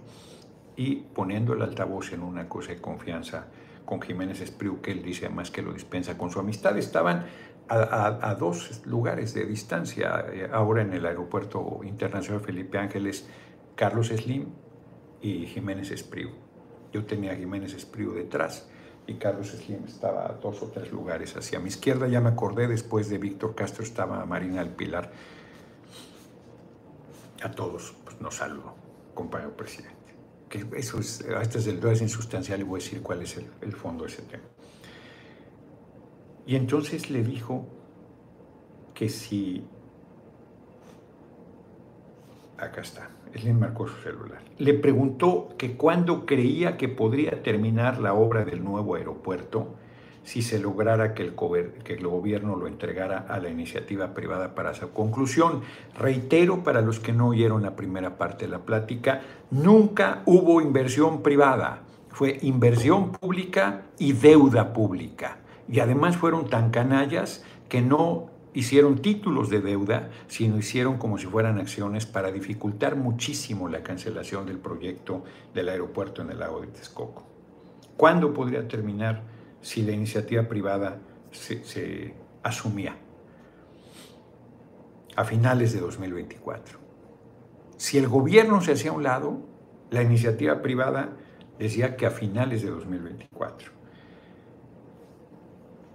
y 0.80 0.96
poniendo 0.96 1.52
el 1.52 1.62
altavoz 1.62 2.14
en 2.14 2.24
una 2.24 2.48
cosa 2.48 2.70
de 2.70 2.80
confianza 2.80 3.48
con 3.84 4.02
Jiménez 4.02 4.40
Espriu, 4.40 4.80
que 4.80 4.92
él 4.92 5.04
dice 5.04 5.26
además 5.26 5.52
que 5.52 5.62
lo 5.62 5.74
dispensa 5.74 6.18
con 6.18 6.32
su 6.32 6.40
amistad, 6.40 6.78
estaban 6.78 7.26
a, 7.68 8.34
dos 8.40 8.82
lugares 8.86 9.34
de 9.34 9.46
distancia, 9.46 10.26
eh, 10.32 10.50
ahora 10.54 10.82
en 10.82 10.94
el 10.94 11.06
Aeropuerto 11.06 11.82
Internacional 11.84 12.40
Felipe 12.40 12.78
Ángeles, 12.78 13.28
Carlos 13.76 14.08
Slim 14.08 14.46
y 15.22 15.48
Jiménez 15.48 15.92
Espriu. 15.92 16.30
Yo 16.94 17.04
tenía 17.04 17.34
a 17.34 17.36
Jiménez 17.36 17.74
Espriu 17.74 18.14
detrás 18.14 18.70
y 19.06 19.16
Carlos 19.16 19.50
Slim 19.50 19.84
estaba 19.84 20.28
a 20.28 20.34
dos 20.36 20.62
o 20.64 20.68
tres 20.68 20.94
lugares 20.94 21.36
hacia 21.36 21.60
mi 21.60 21.68
izquierda. 21.68 22.08
Ya 22.08 22.22
me 22.22 22.30
acordé, 22.30 22.70
después 22.70 23.10
de 23.10 23.18
Víctor 23.18 23.54
Castro 23.54 23.84
estaba 23.84 24.26
Marina 24.26 24.64
del 24.64 24.72
Pilar. 24.72 25.12
A 27.44 27.52
todos 27.52 27.94
pues, 28.06 28.22
nos 28.22 28.36
saludo, 28.36 28.76
compañero 29.14 29.58
presidente. 29.58 29.99
Que 30.50 30.66
eso 30.76 31.00
es, 31.00 31.22
este 31.22 31.60
es 31.60 31.68
el 31.68 31.86
es 31.86 32.02
insustancial 32.02 32.60
y 32.60 32.64
voy 32.64 32.80
a 32.80 32.84
decir 32.84 33.02
cuál 33.02 33.22
es 33.22 33.38
el, 33.38 33.46
el 33.62 33.74
fondo 33.74 34.06
de 34.06 34.12
ese 34.12 34.24
tema. 34.24 34.44
Y 36.46 36.56
entonces 36.56 37.12
le 37.12 37.24
dijo 37.24 37.68
que 38.96 39.08
si 39.08 39.64
acá 42.58 42.82
está, 42.82 43.10
Slim 43.36 43.60
marcó 43.60 43.88
su 43.88 43.96
celular. 44.02 44.42
Le 44.58 44.74
preguntó 44.74 45.50
que 45.58 45.78
cuándo 45.78 46.26
creía 46.26 46.78
que 46.78 46.90
podría 46.90 47.44
terminar 47.44 48.00
la 48.00 48.14
obra 48.14 48.46
del 48.46 48.64
nuevo 48.64 48.96
aeropuerto 48.96 49.76
si 50.30 50.44
se 50.44 50.60
lograra 50.60 51.16
que 51.16 51.24
el, 51.24 51.32
gobierno 51.32 52.56
lo 52.56 52.68
entregara 52.68 53.26
a 53.28 53.40
la 53.40 53.50
iniciativa 53.50 54.14
privada 54.14 54.54
para 54.54 54.76
su 54.76 54.92
conclusión. 54.92 55.62
Reitero 55.98 56.64
para 56.64 56.82
los 56.82 57.00
que 57.00 57.14
no 57.14 57.30
oyeron 57.30 57.64
la 57.64 57.76
primera 57.76 58.16
parte 58.20 58.46
de 58.46 58.52
la 58.52 58.60
plática, 58.60 59.22
nunca 59.50 60.22
hubo 60.28 60.62
inversión 60.62 61.24
privada, 61.24 61.82
fue 62.10 62.38
inversión 62.44 63.12
pública 63.14 63.86
y 63.98 64.14
deuda 64.14 64.72
pública. 64.72 65.40
Y 65.68 65.80
además 65.80 66.16
fueron 66.16 66.48
tan 66.48 66.70
canallas 66.70 67.44
que 67.68 67.82
no 67.82 68.28
hicieron 68.54 69.00
títulos 69.00 69.50
de 69.50 69.62
deuda, 69.62 70.12
sino 70.28 70.60
hicieron 70.60 71.00
como 71.00 71.18
si 71.18 71.26
fueran 71.26 71.58
acciones 71.58 72.06
para 72.06 72.32
dificultar 72.32 72.96
muchísimo 72.96 73.68
la 73.68 73.82
cancelación 73.82 74.46
del 74.46 74.60
proyecto 74.60 75.24
del 75.56 75.70
aeropuerto 75.70 76.22
en 76.22 76.30
el 76.30 76.38
lago 76.38 76.62
de 76.62 76.68
Texcoco. 76.68 77.24
¿Cuándo 77.98 78.32
podría 78.32 78.68
terminar 78.68 79.39
si 79.62 79.82
la 79.82 79.92
iniciativa 79.92 80.44
privada 80.44 81.00
se, 81.32 82.14
asumía? 82.44 82.96
A 85.16 85.24
finales 85.26 85.74
de 85.74 85.80
2024. 85.80 86.80
Si 87.78 87.98
el 87.98 88.08
gobierno 88.08 88.62
se 88.62 88.74
hacía 88.74 88.92
a 88.92 88.94
un 88.94 89.04
lado, 89.04 89.40
la 89.90 90.02
iniciativa 90.02 90.62
privada 90.62 91.18
decía 91.58 91.96
que 91.98 92.06
a 92.06 92.12
finales 92.12 92.62
de 92.62 92.70
2024. 92.70 93.72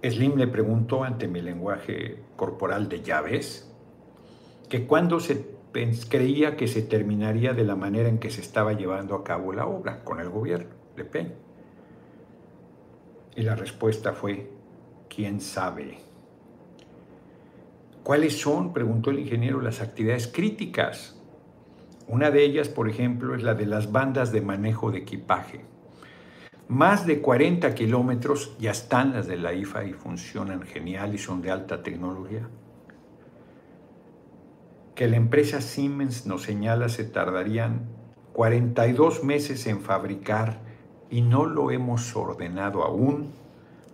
Slim 0.03 0.35
le 0.35 0.47
preguntó 0.47 1.03
ante 1.03 1.27
mi 1.27 1.41
lenguaje 1.41 2.23
corporal 2.35 2.87
de 2.89 3.01
llaves 3.01 3.71
que 4.69 4.85
cuando 4.85 5.19
se 5.19 5.55
creía 6.09 6.55
que 6.55 6.67
se 6.67 6.81
terminaría 6.81 7.53
de 7.53 7.63
la 7.63 7.75
manera 7.75 8.07
en 8.07 8.19
que 8.19 8.29
se 8.29 8.41
estaba 8.41 8.73
llevando 8.73 9.15
a 9.15 9.23
cabo 9.23 9.51
la 9.51 9.65
obra 9.65 10.03
con 10.03 10.19
el 10.19 10.29
gobierno 10.29 10.69
de 10.95 11.05
Peña. 11.05 11.44
Y 13.35 13.41
la 13.41 13.55
respuesta 13.55 14.13
fue, 14.13 14.49
¿quién 15.09 15.41
sabe? 15.41 15.97
¿Cuáles 18.03 18.39
son, 18.39 18.71
preguntó 18.71 19.09
el 19.09 19.19
ingeniero, 19.19 19.61
las 19.61 19.81
actividades 19.81 20.27
críticas? 20.27 21.19
Una 22.07 22.29
de 22.31 22.43
ellas, 22.43 22.69
por 22.69 22.87
ejemplo, 22.87 23.35
es 23.35 23.43
la 23.43 23.55
de 23.55 23.65
las 23.65 23.91
bandas 23.91 24.31
de 24.31 24.41
manejo 24.41 24.91
de 24.91 24.99
equipaje. 24.99 25.65
Más 26.67 27.05
de 27.05 27.21
40 27.21 27.75
kilómetros 27.75 28.55
ya 28.59 28.71
están 28.71 29.13
las 29.13 29.27
de 29.27 29.37
la 29.37 29.53
IFA 29.53 29.85
y 29.85 29.93
funcionan 29.93 30.61
genial 30.61 31.13
y 31.13 31.17
son 31.17 31.41
de 31.41 31.51
alta 31.51 31.83
tecnología. 31.83 32.47
Que 34.95 35.07
la 35.07 35.17
empresa 35.17 35.61
Siemens 35.61 36.25
nos 36.25 36.43
señala 36.43 36.89
se 36.89 37.03
tardarían 37.03 37.81
42 38.33 39.23
meses 39.23 39.67
en 39.67 39.81
fabricar 39.81 40.59
y 41.09 41.21
no 41.21 41.45
lo 41.45 41.71
hemos 41.71 42.15
ordenado 42.15 42.83
aún 42.83 43.31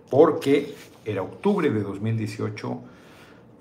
porque 0.10 0.76
era 1.06 1.22
octubre 1.22 1.70
de 1.70 1.82
2018, 1.82 2.80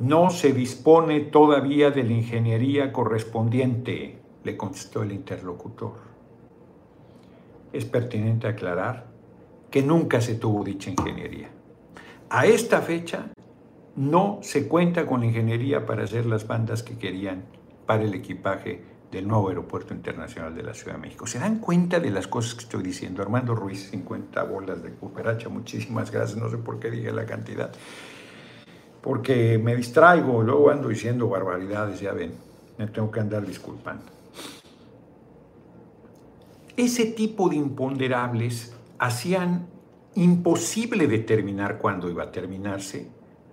no 0.00 0.30
se 0.30 0.52
dispone 0.52 1.20
todavía 1.20 1.90
de 1.90 2.04
la 2.04 2.12
ingeniería 2.12 2.92
correspondiente, 2.92 4.18
le 4.44 4.56
contestó 4.56 5.02
el 5.02 5.12
interlocutor 5.12 6.10
es 7.72 7.84
pertinente 7.84 8.48
aclarar 8.48 9.06
que 9.70 9.82
nunca 9.82 10.20
se 10.20 10.34
tuvo 10.34 10.64
dicha 10.64 10.90
ingeniería. 10.90 11.50
A 12.28 12.46
esta 12.46 12.80
fecha 12.80 13.30
no 13.96 14.38
se 14.42 14.68
cuenta 14.68 15.06
con 15.06 15.20
la 15.20 15.26
ingeniería 15.26 15.86
para 15.86 16.04
hacer 16.04 16.26
las 16.26 16.46
bandas 16.46 16.82
que 16.82 16.96
querían 16.96 17.44
para 17.86 18.02
el 18.02 18.14
equipaje 18.14 18.82
del 19.10 19.26
nuevo 19.26 19.48
aeropuerto 19.48 19.92
internacional 19.92 20.54
de 20.54 20.62
la 20.62 20.74
Ciudad 20.74 20.94
de 20.94 21.02
México. 21.02 21.26
¿Se 21.26 21.38
dan 21.38 21.58
cuenta 21.58 21.98
de 21.98 22.10
las 22.10 22.28
cosas 22.28 22.54
que 22.54 22.60
estoy 22.60 22.82
diciendo? 22.82 23.22
Armando 23.22 23.54
Ruiz, 23.54 23.90
50 23.90 24.42
bolas 24.44 24.82
de 24.82 24.94
cooperacha, 24.94 25.48
muchísimas 25.48 26.10
gracias, 26.10 26.38
no 26.38 26.48
sé 26.48 26.58
por 26.58 26.78
qué 26.78 26.90
dije 26.90 27.10
la 27.12 27.26
cantidad, 27.26 27.72
porque 29.00 29.58
me 29.58 29.74
distraigo, 29.74 30.42
luego 30.42 30.70
ando 30.70 30.88
diciendo 30.88 31.28
barbaridades, 31.28 32.00
ya 32.00 32.12
ven, 32.12 32.34
me 32.78 32.86
tengo 32.86 33.10
que 33.10 33.20
andar 33.20 33.46
disculpando. 33.46 34.04
Ese 36.76 37.06
tipo 37.06 37.48
de 37.48 37.56
imponderables 37.56 38.74
hacían 38.98 39.66
imposible 40.14 41.06
determinar 41.06 41.78
cuándo 41.78 42.08
iba 42.10 42.24
a 42.24 42.32
terminarse. 42.32 43.08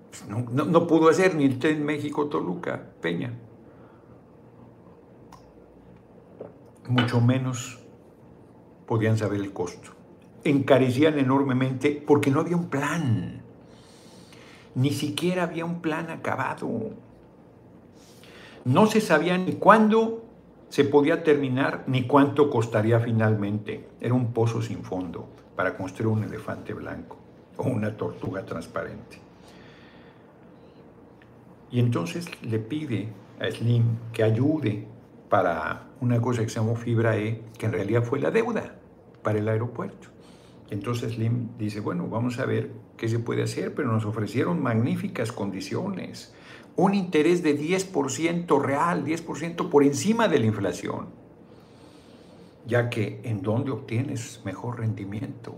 Pues 0.09 0.27
no, 0.27 0.87
pudo 0.87 1.09
hacer 1.09 1.35
ni 1.35 1.45
el 1.45 1.59
tren 1.59 1.83
México-Toluca, 1.83 2.81
Peña. 3.01 3.33
Mucho 6.87 7.19
menos 7.19 7.79
podían 8.85 9.17
saber 9.17 9.41
el 9.41 9.51
costo. 9.51 9.91
Encarecían 10.43 11.19
enormemente 11.19 12.03
porque 12.05 12.31
no 12.31 12.39
había 12.39 12.55
un 12.55 12.69
plan. 12.69 13.41
Ni 14.75 14.91
siquiera 14.91 15.43
había 15.43 15.65
un 15.65 15.81
plan 15.81 16.09
acabado. 16.09 16.91
No 18.63 18.85
se 18.87 19.01
sabía 19.01 19.37
ni 19.37 19.53
cuándo 19.53 20.23
se 20.69 20.83
podía 20.83 21.23
terminar 21.23 21.83
ni 21.87 22.03
cuánto 22.03 22.49
costaría 22.49 22.99
finalmente. 22.99 23.89
Era 23.99 24.13
un 24.13 24.33
pozo 24.33 24.61
sin 24.61 24.83
fondo 24.83 25.27
para 25.55 25.75
construir 25.75 26.07
un 26.07 26.23
elefante 26.23 26.73
blanco 26.73 27.17
o 27.57 27.63
una 27.63 27.97
tortuga 27.97 28.45
transparente. 28.45 29.19
Y 31.71 31.79
entonces 31.79 32.27
le 32.43 32.59
pide 32.59 33.09
a 33.39 33.51
Slim 33.51 33.83
que 34.13 34.23
ayude 34.23 34.87
para 35.29 35.86
una 36.01 36.21
cosa 36.21 36.43
que 36.43 36.49
se 36.49 36.59
llamó 36.59 36.75
Fibra 36.75 37.17
E, 37.17 37.41
que 37.57 37.65
en 37.65 37.73
realidad 37.73 38.03
fue 38.03 38.19
la 38.19 38.31
deuda 38.31 38.75
para 39.23 39.39
el 39.39 39.47
aeropuerto. 39.47 40.09
entonces 40.69 41.13
Slim 41.13 41.57
dice, 41.57 41.79
bueno, 41.79 42.07
vamos 42.07 42.39
a 42.39 42.45
ver 42.45 42.71
qué 42.97 43.07
se 43.07 43.19
puede 43.19 43.43
hacer, 43.43 43.73
pero 43.73 43.91
nos 43.91 44.05
ofrecieron 44.05 44.61
magníficas 44.61 45.31
condiciones 45.31 46.33
un 46.77 46.93
interés 46.93 47.41
de 47.41 47.59
10% 47.59 48.61
real, 48.61 49.03
10% 49.03 49.69
por 49.69 49.83
encima 49.83 50.27
de 50.27 50.39
la 50.39 50.45
inflación, 50.45 51.07
ya 52.67 52.89
que 52.89 53.19
en 53.23 53.41
dónde 53.41 53.71
obtienes 53.71 54.41
mejor 54.45 54.79
rendimiento. 54.79 55.55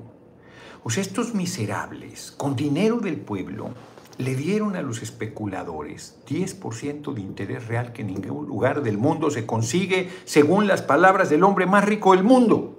O 0.82 0.90
sea, 0.90 1.02
estos 1.02 1.36
miserables, 1.36 2.32
con 2.32 2.56
dinero 2.56 3.02
del 3.02 3.18
pueblo, 3.18 3.72
le 4.20 4.36
dieron 4.36 4.76
a 4.76 4.82
los 4.82 5.02
especuladores 5.02 6.20
10% 6.28 7.14
de 7.14 7.22
interés 7.22 7.68
real 7.70 7.94
que 7.94 8.02
en 8.02 8.08
ningún 8.08 8.48
lugar 8.48 8.84
del 8.84 8.98
mundo 8.98 9.32
se 9.32 9.46
consigue, 9.46 10.10
según 10.26 10.68
las 10.68 10.82
palabras 10.82 11.30
del 11.30 11.42
hombre 11.46 11.66
más 11.66 11.86
rico 11.86 12.14
del 12.14 12.26
mundo, 12.26 12.78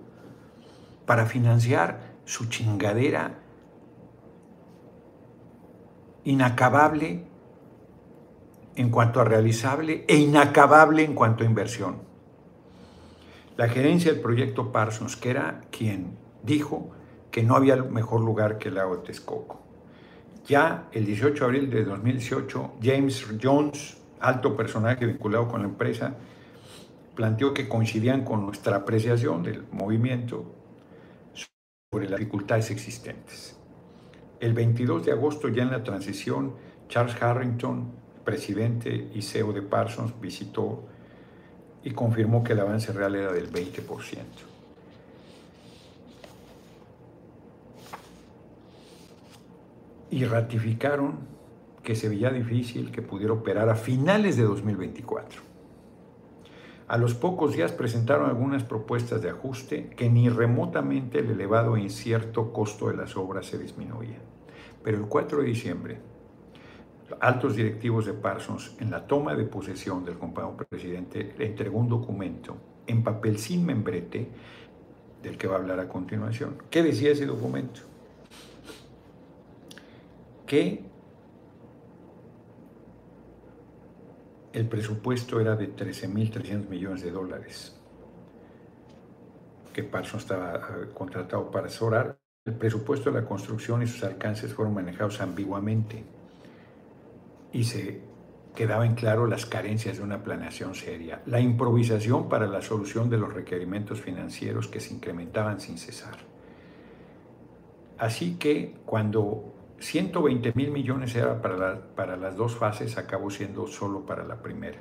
para 1.07 1.25
financiar 1.25 2.13
su 2.27 2.51
chingadera 2.51 3.39
inacabable 6.25 7.25
en 8.77 8.91
cuanto 8.91 9.23
a 9.23 9.25
realizable 9.25 10.05
e 10.09 10.19
inacabable 10.19 11.05
en 11.05 11.15
cuanto 11.15 11.43
a 11.43 11.47
inversión. 11.47 12.03
La 13.57 13.67
gerencia 13.67 14.13
del 14.13 14.21
proyecto 14.21 14.73
Parsons, 14.73 15.17
que 15.17 15.31
era 15.31 15.63
quien 15.71 16.19
dijo 16.43 16.91
que 17.31 17.43
no 17.43 17.57
había 17.57 17.77
mejor 17.77 18.21
lugar 18.21 18.59
que 18.59 18.69
el 18.69 18.75
lago 18.75 18.99
de 18.99 19.05
Texcoco. 19.05 19.70
Ya 20.51 20.89
el 20.91 21.07
18 21.07 21.33
de 21.33 21.45
abril 21.45 21.71
de 21.71 21.85
2018, 21.85 22.79
James 22.83 23.25
Jones, 23.41 23.99
alto 24.19 24.57
personaje 24.57 25.07
vinculado 25.07 25.47
con 25.47 25.63
la 25.63 25.69
empresa, 25.69 26.17
planteó 27.15 27.55
que 27.55 27.69
coincidían 27.69 28.25
con 28.25 28.47
nuestra 28.47 28.79
apreciación 28.79 29.45
del 29.45 29.63
movimiento 29.71 30.53
sobre 31.93 32.11
las 32.11 32.19
dificultades 32.19 32.69
existentes. 32.73 33.57
El 34.41 34.53
22 34.53 35.07
de 35.07 35.13
agosto, 35.13 35.47
ya 35.47 35.63
en 35.63 35.71
la 35.71 35.85
transición, 35.85 36.57
Charles 36.89 37.23
Harrington, 37.23 37.93
presidente 38.25 39.09
y 39.15 39.23
CEO 39.23 39.53
de 39.53 39.63
Parsons 39.63 40.21
visitó 40.21 40.85
y 41.85 41.93
confirmó 41.93 42.43
que 42.43 42.55
el 42.55 42.59
avance 42.59 42.93
real 42.93 43.15
era 43.15 43.33
del 43.33 43.53
20%. 43.53 44.50
Y 50.11 50.25
ratificaron 50.25 51.21
que 51.83 51.95
se 51.95 52.09
veía 52.09 52.31
difícil 52.31 52.91
que 52.91 53.03
pudiera 53.03 53.33
operar 53.33 53.69
a 53.69 53.75
finales 53.75 54.37
de 54.37 54.43
2024. 54.43 55.43
A 56.89 56.99
los 56.99 57.15
pocos 57.15 57.53
días 57.55 57.71
presentaron 57.71 58.29
algunas 58.29 58.65
propuestas 58.65 59.23
de 59.23 59.31
ajuste 59.31 59.91
que 59.91 60.11
ni 60.11 60.29
remotamente 60.29 61.21
el 61.21 61.31
elevado 61.31 61.77
e 61.77 61.83
incierto 61.83 62.53
costo 62.53 62.89
de 62.89 62.97
las 62.97 63.17
obras 63.17 63.47
se 63.47 63.59
disminuía. 63.59 64.19
Pero 64.83 64.99
el 64.99 65.05
4 65.05 65.39
de 65.39 65.45
diciembre, 65.45 66.01
altos 67.21 67.55
directivos 67.55 68.07
de 68.07 68.13
Parsons, 68.13 68.75
en 68.81 68.91
la 68.91 69.07
toma 69.07 69.37
de 69.37 69.45
posesión 69.45 70.05
del 70.05 70.19
compañero 70.19 70.57
presidente, 70.57 71.33
le 71.39 71.47
entregó 71.47 71.79
un 71.79 71.89
documento 71.89 72.57
en 72.89 73.05
papel 73.05 73.39
sin 73.39 73.65
membrete, 73.65 74.29
del 75.23 75.37
que 75.37 75.47
va 75.47 75.57
a 75.57 75.59
hablar 75.59 75.79
a 75.79 75.89
continuación. 75.89 76.57
¿Qué 76.71 76.83
decía 76.83 77.13
ese 77.13 77.27
documento? 77.27 77.83
Que 80.51 80.83
el 84.53 84.67
presupuesto 84.67 85.39
era 85.39 85.55
de 85.55 85.77
13.300 85.77 86.69
millones 86.69 87.03
de 87.03 87.13
dólares, 87.13 87.81
que 89.73 89.85
Parsons 89.85 90.25
estaba 90.25 90.57
eh, 90.57 90.89
contratado 90.93 91.53
para 91.53 91.69
asesorar. 91.69 92.19
El 92.45 92.55
presupuesto 92.55 93.13
de 93.13 93.21
la 93.21 93.29
construcción 93.29 93.85
y 93.85 93.87
sus 93.87 94.03
alcances 94.03 94.53
fueron 94.53 94.75
manejados 94.75 95.21
ambiguamente 95.21 96.03
y 97.53 97.63
se 97.63 98.01
quedaban 98.57 98.97
claro 98.97 99.29
las 99.29 99.47
carencias 99.47 99.99
de 99.99 100.03
una 100.03 100.25
planeación 100.25 100.75
seria, 100.75 101.23
la 101.27 101.39
improvisación 101.39 102.29
para 102.29 102.49
la 102.49 102.61
solución 102.61 103.09
de 103.09 103.19
los 103.19 103.33
requerimientos 103.33 104.01
financieros 104.01 104.67
que 104.67 104.81
se 104.81 104.95
incrementaban 104.95 105.61
sin 105.61 105.79
cesar. 105.79 106.17
Así 107.99 108.35
que 108.35 108.75
cuando 108.85 109.60
120 109.81 110.53
mil 110.57 110.71
millones 110.71 111.15
era 111.15 111.41
para, 111.41 112.17
las 112.19 112.37
dos 112.37 112.55
fases, 112.55 112.99
acabó 112.99 113.31
siendo 113.31 113.67
solo 113.67 114.05
para 114.05 114.25
la 114.25 114.43
primera. 114.43 114.79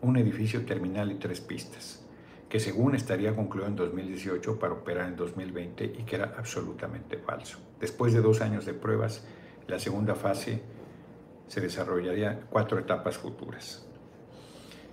Un 0.00 0.16
edificio 0.16 0.64
terminal 0.64 1.12
y 1.12 1.16
tres 1.16 1.42
pistas, 1.42 2.02
que 2.48 2.58
según 2.58 2.94
estaría 2.94 3.36
concluido 3.36 3.68
en 3.68 3.76
2018 3.76 4.58
para 4.58 4.72
operar 4.72 5.08
en 5.08 5.16
2020 5.16 5.84
y 5.84 6.02
que 6.04 6.16
era 6.16 6.34
absolutamente 6.38 7.18
falso. 7.18 7.58
Después 7.78 8.14
de 8.14 8.22
dos 8.22 8.40
años 8.40 8.64
de 8.64 8.72
pruebas, 8.72 9.22
la 9.68 9.78
segunda 9.78 10.14
fase 10.14 10.62
se 11.46 11.60
desarrollaría 11.60 12.40
cuatro 12.48 12.78
etapas 12.78 13.18
futuras. 13.18 13.86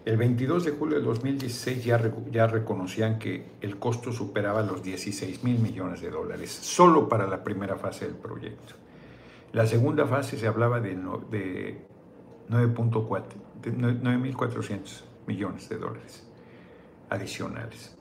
El 0.04 0.18
22 0.18 0.66
de 0.66 0.72
julio 0.72 1.00
de 1.00 1.06
2016 1.06 1.86
ya, 1.86 2.12
ya 2.30 2.46
reconocían 2.46 3.18
que 3.18 3.52
el 3.62 3.80
costo 3.80 4.12
superaba 4.12 4.64
los 4.64 4.84
16 4.84 5.46
mil 5.46 5.60
millones 5.60 6.02
de 6.02 6.10
dólares, 6.10 6.52
solo 6.52 7.08
para 7.08 7.26
la 7.26 7.42
primera 7.42 7.78
fase 7.78 8.06
del 8.06 8.16
proyecto. 8.16 8.76
La 9.52 9.66
segunda 9.66 10.06
fase 10.06 10.38
se 10.38 10.46
hablaba 10.48 10.80
de, 10.80 10.96
de 11.32 11.88
9.400 12.50 15.02
millones 15.26 15.68
de 15.70 15.78
dólares 15.78 16.24
adicionales. 17.10 17.96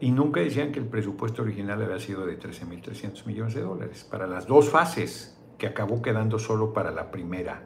Y 0.00 0.10
nunca 0.10 0.40
decían 0.40 0.72
que 0.72 0.80
el 0.80 0.86
presupuesto 0.86 1.42
original 1.42 1.82
había 1.82 2.00
sido 2.00 2.26
de 2.26 2.38
13.300 2.38 3.26
millones 3.26 3.54
de 3.54 3.60
dólares 3.60 4.04
para 4.10 4.26
las 4.26 4.46
dos 4.46 4.68
fases, 4.68 5.38
que 5.58 5.68
acabó 5.68 6.02
quedando 6.02 6.40
solo 6.40 6.72
para 6.72 6.90
la 6.90 7.12
primera. 7.12 7.62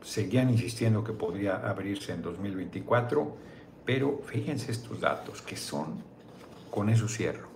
Seguían 0.00 0.50
insistiendo 0.50 1.04
que 1.04 1.12
podría 1.12 1.54
abrirse 1.56 2.12
en 2.12 2.22
2024, 2.22 3.36
pero 3.84 4.20
fíjense 4.24 4.72
estos 4.72 5.00
datos 5.00 5.40
que 5.42 5.56
son, 5.56 6.02
con 6.68 6.88
eso 6.88 7.06
cierro. 7.06 7.51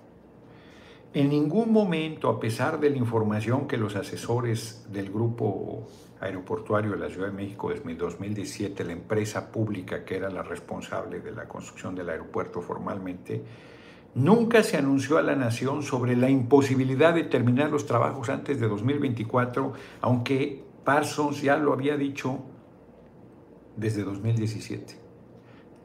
En 1.16 1.30
ningún 1.30 1.72
momento, 1.72 2.28
a 2.28 2.38
pesar 2.38 2.78
de 2.78 2.90
la 2.90 2.98
información 2.98 3.66
que 3.66 3.78
los 3.78 3.96
asesores 3.96 4.84
del 4.92 5.10
grupo 5.10 5.88
aeroportuario 6.20 6.90
de 6.90 6.98
la 6.98 7.08
Ciudad 7.08 7.28
de 7.28 7.32
México 7.32 7.70
desde 7.70 7.94
2017, 7.94 8.84
la 8.84 8.92
empresa 8.92 9.50
pública 9.50 10.04
que 10.04 10.18
era 10.18 10.28
la 10.28 10.42
responsable 10.42 11.20
de 11.20 11.32
la 11.32 11.48
construcción 11.48 11.94
del 11.94 12.10
aeropuerto 12.10 12.60
formalmente, 12.60 13.42
nunca 14.14 14.62
se 14.62 14.76
anunció 14.76 15.16
a 15.16 15.22
la 15.22 15.34
nación 15.34 15.82
sobre 15.82 16.16
la 16.16 16.28
imposibilidad 16.28 17.14
de 17.14 17.24
terminar 17.24 17.70
los 17.70 17.86
trabajos 17.86 18.28
antes 18.28 18.60
de 18.60 18.68
2024, 18.68 19.72
aunque 20.02 20.64
Parsons 20.84 21.40
ya 21.40 21.56
lo 21.56 21.72
había 21.72 21.96
dicho 21.96 22.40
desde 23.74 24.02
2017 24.04 25.05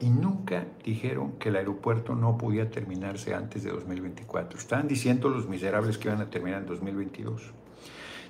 y 0.01 0.09
nunca 0.09 0.65
dijeron 0.83 1.33
que 1.33 1.49
el 1.49 1.55
aeropuerto 1.55 2.15
no 2.15 2.37
podía 2.37 2.69
terminarse 2.69 3.35
antes 3.35 3.63
de 3.63 3.71
2024. 3.71 4.57
Estaban 4.57 4.87
diciendo 4.87 5.29
los 5.29 5.47
miserables 5.47 5.97
que 5.97 6.07
iban 6.07 6.21
a 6.21 6.29
terminar 6.29 6.61
en 6.61 6.67
2022. 6.67 7.53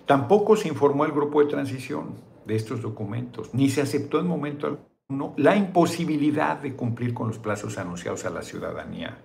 Tampoco 0.05 0.57
se 0.57 0.67
informó 0.67 1.05
al 1.05 1.13
grupo 1.13 1.41
de 1.41 1.49
transición 1.49 2.15
de 2.45 2.55
estos 2.55 2.81
documentos, 2.81 3.53
ni 3.53 3.69
se 3.69 3.81
aceptó 3.81 4.19
en 4.19 4.27
momento 4.27 4.67
alguno 4.67 5.33
la 5.37 5.55
imposibilidad 5.55 6.57
de 6.57 6.75
cumplir 6.75 7.13
con 7.13 7.29
los 7.29 7.39
plazos 7.39 7.77
anunciados 7.77 8.25
a 8.25 8.29
la 8.29 8.41
ciudadanía. 8.41 9.17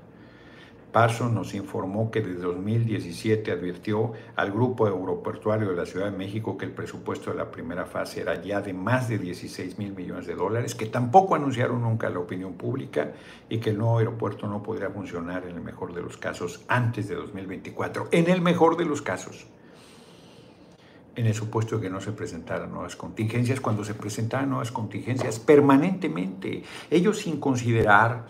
Parsons 0.96 1.30
nos 1.30 1.52
informó 1.52 2.10
que 2.10 2.22
desde 2.22 2.40
2017 2.40 3.52
advirtió 3.52 4.12
al 4.34 4.50
grupo 4.50 4.86
aeroportuario 4.86 5.68
de 5.68 5.76
la 5.76 5.84
Ciudad 5.84 6.10
de 6.10 6.16
México 6.16 6.56
que 6.56 6.64
el 6.64 6.70
presupuesto 6.70 7.30
de 7.30 7.36
la 7.36 7.50
primera 7.50 7.84
fase 7.84 8.22
era 8.22 8.42
ya 8.42 8.62
de 8.62 8.72
más 8.72 9.06
de 9.06 9.18
16 9.18 9.76
mil 9.76 9.92
millones 9.92 10.26
de 10.26 10.34
dólares, 10.34 10.74
que 10.74 10.86
tampoco 10.86 11.34
anunciaron 11.34 11.82
nunca 11.82 12.06
a 12.06 12.10
la 12.10 12.20
opinión 12.20 12.54
pública 12.54 13.12
y 13.50 13.58
que 13.58 13.68
el 13.68 13.76
nuevo 13.76 13.98
aeropuerto 13.98 14.48
no 14.48 14.62
podría 14.62 14.88
funcionar 14.88 15.44
en 15.44 15.56
el 15.56 15.60
mejor 15.60 15.92
de 15.92 16.00
los 16.00 16.16
casos 16.16 16.64
antes 16.66 17.08
de 17.08 17.16
2024. 17.16 18.08
En 18.10 18.30
el 18.30 18.40
mejor 18.40 18.78
de 18.78 18.86
los 18.86 19.02
casos 19.02 19.48
en 21.14 21.26
el 21.26 21.34
supuesto 21.34 21.76
de 21.76 21.82
que 21.82 21.90
no 21.90 22.00
se 22.00 22.12
presentaran 22.12 22.72
nuevas 22.72 22.96
contingencias, 22.96 23.60
cuando 23.60 23.84
se 23.84 23.92
presentaran 23.92 24.48
nuevas 24.48 24.72
contingencias 24.72 25.40
permanentemente, 25.40 26.62
ellos 26.90 27.18
sin 27.18 27.38
considerar 27.38 28.24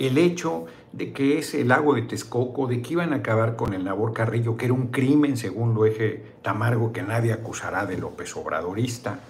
el 0.00 0.16
hecho 0.16 0.66
de 0.92 1.12
que 1.12 1.38
es 1.38 1.54
el 1.54 1.68
lago 1.68 1.94
de 1.94 2.02
Texcoco, 2.02 2.66
de 2.66 2.82
que 2.82 2.94
iban 2.94 3.12
a 3.12 3.16
acabar 3.16 3.56
con 3.56 3.74
el 3.74 3.84
Nabor 3.84 4.12
Carrillo, 4.12 4.56
que 4.56 4.66
era 4.66 4.74
un 4.74 4.88
crimen 4.88 5.36
según 5.36 5.74
lo 5.74 5.86
eje 5.86 6.22
Tamargo 6.42 6.92
que 6.92 7.02
nadie 7.02 7.32
acusará 7.32 7.86
de 7.86 7.96
López 7.96 8.36
Obradorista, 8.36 9.20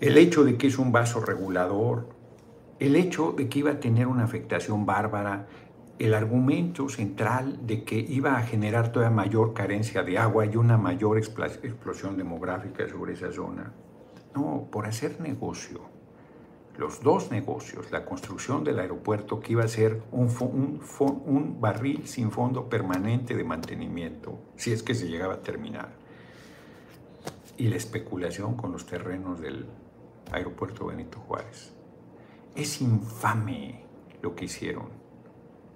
el 0.00 0.18
hecho 0.18 0.44
de 0.44 0.56
que 0.56 0.66
es 0.66 0.78
un 0.78 0.90
vaso 0.90 1.20
regulador, 1.20 2.08
el 2.80 2.96
hecho 2.96 3.32
de 3.32 3.48
que 3.48 3.60
iba 3.60 3.72
a 3.72 3.80
tener 3.80 4.08
una 4.08 4.24
afectación 4.24 4.84
bárbara, 4.84 5.46
el 6.00 6.12
argumento 6.12 6.88
central 6.88 7.64
de 7.64 7.84
que 7.84 7.96
iba 7.96 8.36
a 8.36 8.42
generar 8.42 8.90
todavía 8.90 9.14
mayor 9.14 9.54
carencia 9.54 10.02
de 10.02 10.18
agua 10.18 10.44
y 10.44 10.56
una 10.56 10.76
mayor 10.76 11.18
explosión 11.18 12.16
demográfica 12.16 12.88
sobre 12.88 13.12
esa 13.12 13.30
zona. 13.30 13.72
No, 14.34 14.66
por 14.72 14.86
hacer 14.86 15.20
negocio 15.20 15.93
los 16.76 17.02
dos 17.02 17.30
negocios, 17.30 17.90
la 17.92 18.04
construcción 18.04 18.64
del 18.64 18.80
aeropuerto 18.80 19.40
que 19.40 19.52
iba 19.52 19.64
a 19.64 19.68
ser 19.68 20.02
un, 20.10 21.60
barril 21.60 22.06
sin 22.06 22.30
fondo 22.30 22.68
permanente 22.68 23.36
de 23.36 23.44
mantenimiento, 23.44 24.38
si 24.56 24.72
es 24.72 24.82
que 24.82 24.94
se 24.94 25.08
llegaba 25.08 25.34
a 25.34 25.42
terminar, 25.42 25.90
y 27.56 27.68
la 27.68 27.76
especulación 27.76 28.56
con 28.56 28.72
los 28.72 28.86
terrenos 28.86 29.40
del 29.40 29.66
aeropuerto 30.32 30.86
Benito 30.86 31.18
Juárez. 31.20 31.72
Es 32.56 32.80
infame 32.80 33.84
lo 34.20 34.34
que 34.34 34.46
hicieron, 34.46 34.88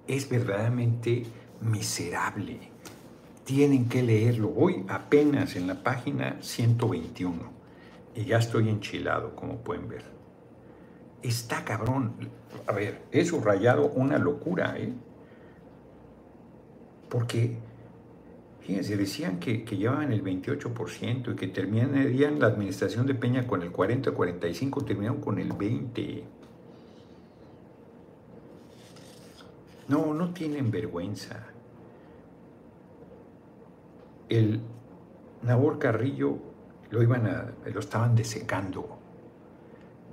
es 0.07 0.27
verdaderamente 0.29 1.25
miserable. 1.61 2.59
Tienen 3.45 3.89
que 3.89 4.03
leerlo. 4.03 4.49
Voy 4.49 4.85
apenas 4.89 5.55
en 5.55 5.65
la 5.67 5.81
página 5.81 6.37
121 6.41 7.35
y 8.15 8.25
ya 8.25 8.37
estoy 8.37 8.69
enchilado, 8.69 9.35
como 9.35 9.57
pueden 9.57 9.87
ver 9.87 10.18
está 11.23 11.63
cabrón. 11.63 12.13
A 12.67 12.73
ver, 12.73 13.01
he 13.11 13.25
subrayado 13.25 13.87
una 13.87 14.17
locura, 14.17 14.75
¿eh? 14.77 14.93
Porque, 17.09 17.57
fíjense, 18.61 18.95
decían 18.95 19.39
que, 19.39 19.65
llevaban 19.65 20.11
el 20.11 20.23
28% 20.23 21.33
y 21.33 21.35
que 21.35 21.47
terminarían 21.47 22.39
la 22.39 22.47
administración 22.47 23.07
de 23.07 23.15
Peña 23.15 23.47
con 23.47 23.63
el 23.63 23.71
40 23.71 24.11
45, 24.11 24.85
terminaron 24.85 25.21
con 25.21 25.39
el 25.39 25.51
20%. 25.51 26.23
No, 29.87 30.13
no 30.13 30.31
tienen 30.33 30.69
vergüenza. 30.69 31.47
El 34.29 34.61
Nabor 35.41 35.79
Carrillo 35.79 36.37
lo 36.91 37.01
iban 37.01 37.25
a, 37.25 37.51
lo 37.65 37.79
estaban 37.79 38.15
desecando 38.15 38.98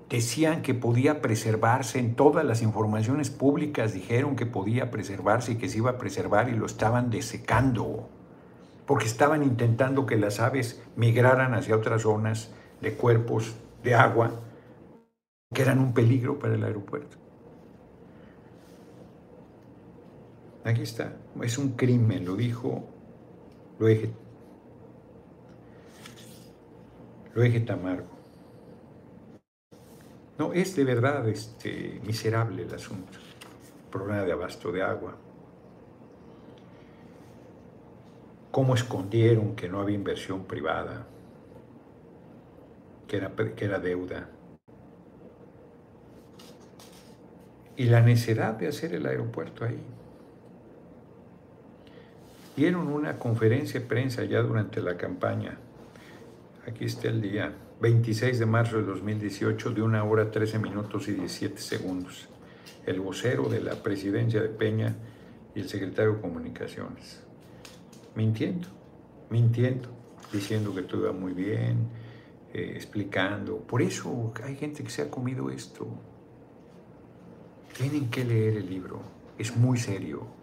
decían 0.08 0.62
que 0.62 0.74
podía 0.74 1.20
preservarse, 1.20 1.98
en 1.98 2.14
todas 2.14 2.44
las 2.44 2.62
informaciones 2.62 3.30
públicas 3.30 3.92
dijeron 3.92 4.36
que 4.36 4.46
podía 4.46 4.90
preservarse 4.90 5.52
y 5.52 5.56
que 5.56 5.68
se 5.68 5.78
iba 5.78 5.90
a 5.90 5.98
preservar 5.98 6.48
y 6.48 6.52
lo 6.52 6.66
estaban 6.66 7.10
desecando, 7.10 8.08
porque 8.86 9.06
estaban 9.06 9.42
intentando 9.42 10.06
que 10.06 10.16
las 10.16 10.40
aves 10.40 10.82
migraran 10.94 11.54
hacia 11.54 11.76
otras 11.76 12.02
zonas 12.02 12.52
de 12.80 12.94
cuerpos 12.94 13.56
de 13.82 13.94
agua 13.94 14.40
que 15.52 15.62
eran 15.62 15.78
un 15.78 15.92
peligro 15.94 16.38
para 16.38 16.54
el 16.54 16.64
aeropuerto. 16.64 17.16
Aquí 20.64 20.82
está, 20.82 21.16
es 21.42 21.58
un 21.58 21.70
crimen, 21.70 22.24
lo 22.24 22.34
dijo, 22.34 22.84
lo 23.78 23.86
dije. 23.86 24.10
lo 27.34 27.42
dije 27.42 27.64
amargo. 27.70 28.15
No, 30.38 30.52
es 30.52 30.76
de 30.76 30.84
verdad 30.84 31.26
este, 31.28 32.00
miserable 32.04 32.62
el 32.62 32.74
asunto. 32.74 33.18
Problema 33.90 34.22
de 34.22 34.32
abasto 34.32 34.70
de 34.70 34.82
agua. 34.82 35.16
Cómo 38.50 38.74
escondieron 38.74 39.56
que 39.56 39.68
no 39.68 39.80
había 39.80 39.94
inversión 39.94 40.44
privada, 40.44 41.06
que 43.08 43.16
era, 43.16 43.32
que 43.34 43.64
era 43.64 43.78
deuda. 43.78 44.28
Y 47.76 47.84
la 47.84 48.00
necesidad 48.00 48.54
de 48.54 48.68
hacer 48.68 48.94
el 48.94 49.06
aeropuerto 49.06 49.64
ahí. 49.64 49.82
Dieron 52.56 52.88
una 52.88 53.18
conferencia 53.18 53.80
de 53.80 53.86
prensa 53.86 54.24
ya 54.24 54.40
durante 54.40 54.80
la 54.80 54.96
campaña. 54.96 55.58
Aquí 56.66 56.86
está 56.86 57.08
el 57.08 57.20
día, 57.20 57.52
26 57.80 58.38
de 58.38 58.46
marzo 58.46 58.78
de 58.78 58.84
2018, 58.84 59.70
de 59.70 59.82
una 59.82 60.02
hora 60.04 60.30
13 60.30 60.58
minutos 60.58 61.08
y 61.08 61.12
17 61.12 61.58
segundos. 61.58 62.28
El 62.86 63.00
vocero 63.00 63.48
de 63.48 63.60
la 63.60 63.82
presidencia 63.82 64.40
de 64.40 64.48
Peña 64.48 64.96
y 65.54 65.60
el 65.60 65.68
secretario 65.68 66.14
de 66.14 66.20
Comunicaciones. 66.20 67.22
Mintiendo, 68.14 68.68
mintiendo, 69.30 69.88
diciendo 70.32 70.74
que 70.74 70.82
todo 70.82 71.02
iba 71.02 71.12
muy 71.12 71.32
bien, 71.32 71.88
eh, 72.54 72.72
explicando. 72.74 73.58
Por 73.58 73.82
eso 73.82 74.32
hay 74.42 74.56
gente 74.56 74.82
que 74.82 74.90
se 74.90 75.02
ha 75.02 75.10
comido 75.10 75.50
esto. 75.50 75.86
Tienen 77.76 78.08
que 78.08 78.24
leer 78.24 78.56
el 78.56 78.70
libro, 78.70 79.02
es 79.38 79.54
muy 79.56 79.78
serio 79.78 80.36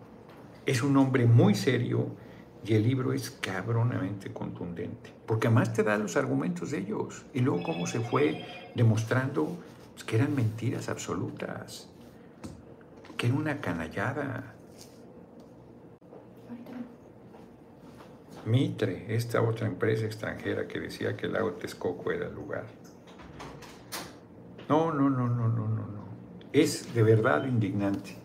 es 0.66 0.82
un 0.82 0.96
hombre 0.98 1.26
muy 1.26 1.56
serio 1.56 2.08
y 2.66 2.76
el 2.76 2.84
libro 2.84 3.14
es 3.14 3.30
cabronamente 3.30 4.32
contundente, 4.32 5.14
porque 5.26 5.48
además 5.48 5.74
te 5.74 5.84
da 5.84 5.98
los 5.98 6.16
argumentos 6.16 6.72
de 6.72 6.80
ellos 6.80 7.26
y 7.34 7.42
luego 7.42 7.64
cómo 7.64 7.88
se 7.88 8.00
fue 8.00 8.46
demostrando 8.74 9.58
pues, 9.94 10.04
que 10.06 10.16
eran 10.16 10.34
mentiras 10.34 10.88
absolutas, 10.88 11.90
que 13.18 13.28
era 13.28 13.36
una 13.36 13.60
canallada. 13.60 14.56
Mitre, 18.46 19.14
esta 19.16 19.42
otra 19.42 19.68
empresa 19.68 20.06
extranjera 20.06 20.68
que 20.68 20.80
decía 20.80 21.16
que 21.16 21.28
el 21.28 21.34
lago 21.34 21.54
Texcoco 21.54 22.12
era 22.12 22.28
el 22.28 22.36
lugar. 22.36 22.66
No, 24.70 24.94
no, 24.94 25.10
no, 25.10 25.28
no, 25.28 25.48
no, 25.48 25.68
no, 25.68 25.88
no. 25.88 26.04
Es 26.52 26.94
de 26.94 27.04
verdad 27.04 27.46
indignante. 27.46 28.16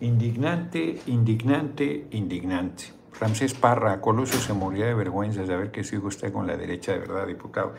Indignante, 0.00 1.00
indignante, 1.06 2.06
indignante. 2.12 2.97
Ramsés 3.20 3.54
Parra, 3.54 4.00
Colosio 4.00 4.38
se 4.38 4.52
moría 4.52 4.86
de 4.86 4.94
vergüenza 4.94 5.42
de 5.42 5.56
ver 5.56 5.70
que 5.70 5.82
su 5.82 5.96
hijo 5.96 6.08
está 6.08 6.32
con 6.32 6.46
la 6.46 6.56
derecha 6.56 6.92
de 6.92 7.00
verdad, 7.00 7.26
diputado. 7.26 7.72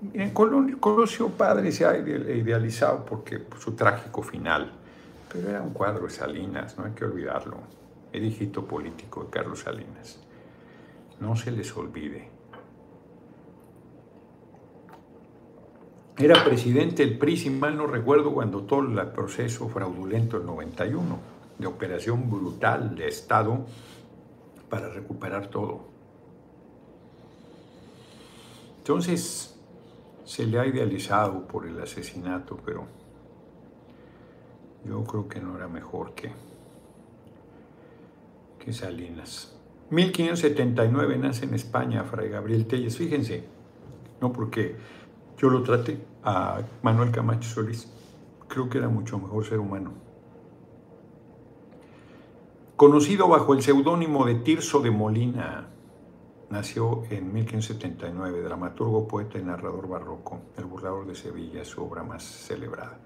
Miren, 0.00 0.30
Colosio 0.30 1.28
padre 1.30 1.72
se 1.72 1.84
ha 1.84 1.96
idealizado 1.96 3.04
porque 3.04 3.42
su 3.58 3.72
trágico 3.72 4.22
final, 4.22 4.72
pero 5.32 5.48
era 5.48 5.62
un 5.62 5.70
cuadro 5.70 6.06
de 6.06 6.10
Salinas, 6.10 6.76
no 6.78 6.84
hay 6.84 6.92
que 6.92 7.04
olvidarlo. 7.04 7.58
El 8.12 8.24
hijito 8.24 8.64
político 8.66 9.24
de 9.24 9.30
Carlos 9.30 9.60
Salinas. 9.60 10.20
No 11.18 11.34
se 11.34 11.50
les 11.50 11.74
olvide. 11.76 12.28
Era 16.18 16.44
presidente 16.44 17.02
el 17.02 17.18
PRI, 17.18 17.36
si 17.36 17.50
mal 17.50 17.76
no 17.76 17.86
recuerdo, 17.86 18.34
cuando 18.34 18.62
todo 18.62 18.80
el 18.80 19.08
proceso 19.08 19.68
fraudulento 19.68 20.36
del 20.36 20.46
91 20.46 21.18
de 21.58 21.66
operación 21.66 22.30
brutal 22.30 22.94
de 22.94 23.08
Estado 23.08 23.64
para 24.72 24.88
recuperar 24.88 25.48
todo. 25.48 25.82
Entonces, 28.78 29.54
se 30.24 30.46
le 30.46 30.58
ha 30.58 30.66
idealizado 30.66 31.46
por 31.46 31.66
el 31.66 31.78
asesinato, 31.78 32.58
pero 32.64 32.86
yo 34.86 35.04
creo 35.04 35.28
que 35.28 35.40
no 35.40 35.58
era 35.58 35.68
mejor 35.68 36.14
que, 36.14 36.30
que 38.64 38.72
Salinas. 38.72 39.54
1579 39.90 41.18
nace 41.18 41.44
en 41.44 41.52
España 41.52 42.04
Fray 42.04 42.30
Gabriel 42.30 42.66
Telles, 42.66 42.96
fíjense, 42.96 43.44
no 44.22 44.32
porque 44.32 44.74
yo 45.36 45.50
lo 45.50 45.62
trate 45.62 45.98
a 46.24 46.62
Manuel 46.80 47.10
Camacho 47.10 47.50
Solís, 47.50 47.92
creo 48.48 48.70
que 48.70 48.78
era 48.78 48.88
mucho 48.88 49.18
mejor 49.18 49.44
ser 49.44 49.58
humano. 49.58 50.11
Conocido 52.82 53.28
bajo 53.28 53.54
el 53.54 53.62
seudónimo 53.62 54.26
de 54.26 54.34
Tirso 54.34 54.80
de 54.80 54.90
Molina, 54.90 55.68
nació 56.50 57.04
en 57.10 57.32
1579, 57.32 58.42
dramaturgo, 58.42 59.06
poeta 59.06 59.38
y 59.38 59.44
narrador 59.44 59.86
barroco. 59.86 60.40
El 60.58 60.64
burlador 60.64 61.06
de 61.06 61.14
Sevilla 61.14 61.64
su 61.64 61.80
obra 61.80 62.02
más 62.02 62.24
celebrada. 62.24 62.98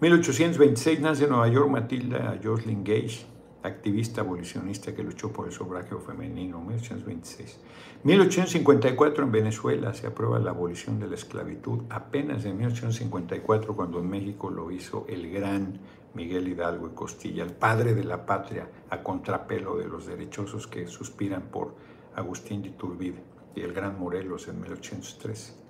1826 0.00 1.00
nace 1.00 1.24
en 1.24 1.30
Nueva 1.32 1.48
York 1.48 1.68
Matilda 1.68 2.40
Jocelyn 2.42 2.82
Gage, 2.82 3.26
activista 3.62 4.22
abolicionista 4.22 4.94
que 4.94 5.02
luchó 5.02 5.30
por 5.30 5.48
el 5.48 5.52
sufragio 5.52 6.00
femenino, 6.00 6.62
1826. 6.62 7.60
1854 8.04 9.22
en 9.22 9.32
Venezuela 9.32 9.92
se 9.92 10.06
aprueba 10.06 10.38
la 10.38 10.52
abolición 10.52 10.98
de 10.98 11.08
la 11.08 11.16
esclavitud, 11.16 11.80
apenas 11.90 12.46
en 12.46 12.56
1854 12.56 13.76
cuando 13.76 13.98
en 13.98 14.08
México 14.08 14.48
lo 14.48 14.70
hizo 14.70 15.04
el 15.10 15.30
gran 15.30 15.78
Miguel 16.14 16.48
Hidalgo 16.48 16.88
y 16.88 16.94
Costilla, 16.94 17.42
el 17.42 17.52
padre 17.52 17.94
de 17.94 18.04
la 18.04 18.24
patria, 18.24 18.68
a 18.90 19.02
contrapelo 19.02 19.76
de 19.76 19.86
los 19.86 20.06
derechosos 20.06 20.66
que 20.66 20.86
suspiran 20.86 21.42
por 21.42 21.74
Agustín 22.14 22.62
de 22.62 22.68
Iturbide 22.68 23.22
y 23.54 23.60
el 23.60 23.72
gran 23.72 23.98
Morelos 23.98 24.48
en 24.48 24.60
1813. 24.60 25.64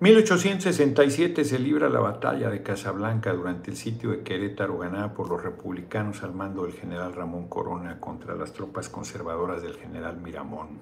1867 0.00 1.44
se 1.44 1.58
libra 1.58 1.88
la 1.88 2.00
batalla 2.00 2.50
de 2.50 2.62
Casablanca 2.62 3.32
durante 3.32 3.70
el 3.70 3.76
sitio 3.76 4.10
de 4.10 4.22
Querétaro 4.22 4.76
ganada 4.76 5.14
por 5.14 5.28
los 5.28 5.42
republicanos 5.42 6.22
al 6.22 6.34
mando 6.34 6.64
del 6.64 6.72
general 6.72 7.14
Ramón 7.14 7.48
Corona 7.48 8.00
contra 8.00 8.34
las 8.34 8.52
tropas 8.52 8.88
conservadoras 8.88 9.62
del 9.62 9.76
general 9.76 10.20
Miramón. 10.20 10.80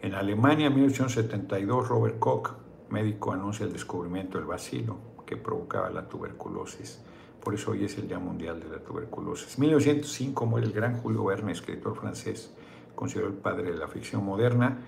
En 0.00 0.14
Alemania, 0.14 0.68
1872, 0.68 1.88
Robert 1.88 2.18
Koch, 2.18 2.50
médico, 2.90 3.32
anuncia 3.32 3.64
el 3.64 3.72
descubrimiento 3.72 4.38
del 4.38 4.48
bacilo 4.48 4.98
que 5.24 5.36
provocaba 5.36 5.88
la 5.90 6.08
tuberculosis. 6.08 7.00
Por 7.42 7.54
eso 7.54 7.72
hoy 7.72 7.84
es 7.84 7.98
el 7.98 8.06
Día 8.06 8.20
Mundial 8.20 8.60
de 8.60 8.68
la 8.68 8.78
Tuberculosis. 8.78 9.58
1905 9.58 10.46
muere 10.46 10.68
el 10.68 10.72
gran 10.72 10.98
Julio 10.98 11.24
Verne, 11.24 11.50
escritor 11.50 11.96
francés, 11.96 12.52
considerado 12.94 13.34
el 13.34 13.40
padre 13.40 13.72
de 13.72 13.78
la 13.78 13.88
ficción 13.88 14.24
moderna. 14.24 14.78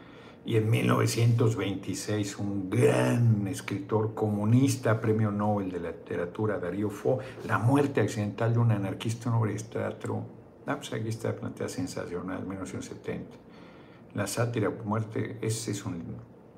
Y 0.47 0.57
en 0.57 0.71
1926 0.71 2.39
un 2.39 2.71
gran 2.71 3.49
escritor 3.49 4.15
comunista, 4.15 5.01
premio 5.01 5.33
Nobel 5.33 5.73
de 5.73 5.81
la 5.81 5.91
literatura, 5.91 6.61
Darío 6.61 6.91
Fo, 6.91 7.19
La 7.49 7.59
muerte 7.59 8.03
accidental 8.03 8.53
de 8.53 8.59
un 8.61 8.71
anarquista, 8.71 9.31
un 9.31 9.37
hombre 9.37 9.55
de 9.55 9.61
teatro. 9.61 10.25
Ah, 10.67 10.77
pues 10.77 10.93
aquí 10.93 11.09
está 11.09 11.35
planteada 11.35 11.69
sensacional, 11.69 12.47
1970. 12.47 13.37
La 14.15 14.29
sátira 14.29 14.71
muerte, 14.85 15.39
ese 15.43 15.73
es 15.73 15.85
un 15.85 16.05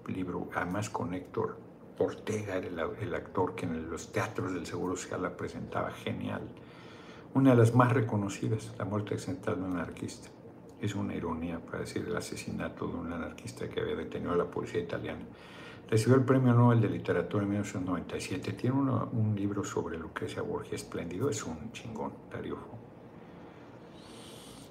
libro, 0.08 0.50
además 0.54 0.90
con 0.90 1.14
Héctor 1.14 1.65
Ortega 1.98 2.56
era 2.56 2.68
el, 3.00 3.14
actor 3.14 3.54
que 3.54 3.64
en 3.64 3.90
los 3.90 4.12
teatros 4.12 4.52
del 4.52 4.66
Seguro 4.66 4.96
Social 4.96 5.22
la 5.22 5.36
presentaba 5.36 5.90
genial. 5.90 6.42
Una 7.34 7.50
de 7.50 7.56
las 7.56 7.74
más 7.74 7.92
reconocidas, 7.92 8.74
La 8.78 8.84
muerte 8.84 9.14
accidental 9.14 9.56
de 9.56 9.62
un 9.62 9.72
anarquista. 9.76 10.28
Es 10.80 10.94
una 10.94 11.14
ironía 11.14 11.58
para 11.58 11.80
decir 11.80 12.04
el 12.06 12.16
asesinato 12.16 12.86
de 12.86 12.96
un 12.96 13.12
anarquista 13.12 13.68
que 13.68 13.80
había 13.80 13.96
detenido 13.96 14.32
a 14.32 14.36
la 14.36 14.50
policía 14.50 14.80
italiana. 14.80 15.24
Recibió 15.88 16.16
el 16.16 16.24
Premio 16.24 16.52
Nobel 16.52 16.80
de 16.80 16.90
Literatura 16.90 17.44
en 17.44 17.50
1997. 17.50 18.52
Tiene 18.52 18.76
un 18.76 19.34
libro 19.34 19.64
sobre 19.64 19.96
Lucrecia 19.96 20.42
Borgia 20.42 20.74
espléndido. 20.74 21.30
Es 21.30 21.44
un 21.44 21.72
chingón, 21.72 22.12
Darío 22.30 22.56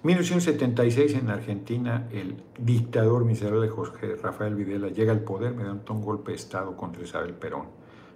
1976 0.06 1.16
en 1.16 1.32
Argentina, 1.32 2.08
el 2.12 2.38
dictador 2.60 3.26
miserable 3.26 3.70
José 3.70 4.16
Rafael 4.22 4.54
Videla 4.54 4.90
llega 4.90 5.12
al 5.12 5.22
poder 5.22 5.56
mediante 5.56 5.92
un 5.94 6.04
golpe 6.04 6.30
de 6.30 6.38
Estado 6.38 6.78
contra 6.78 7.02
Isabel 7.02 7.34
Perón. 7.34 7.70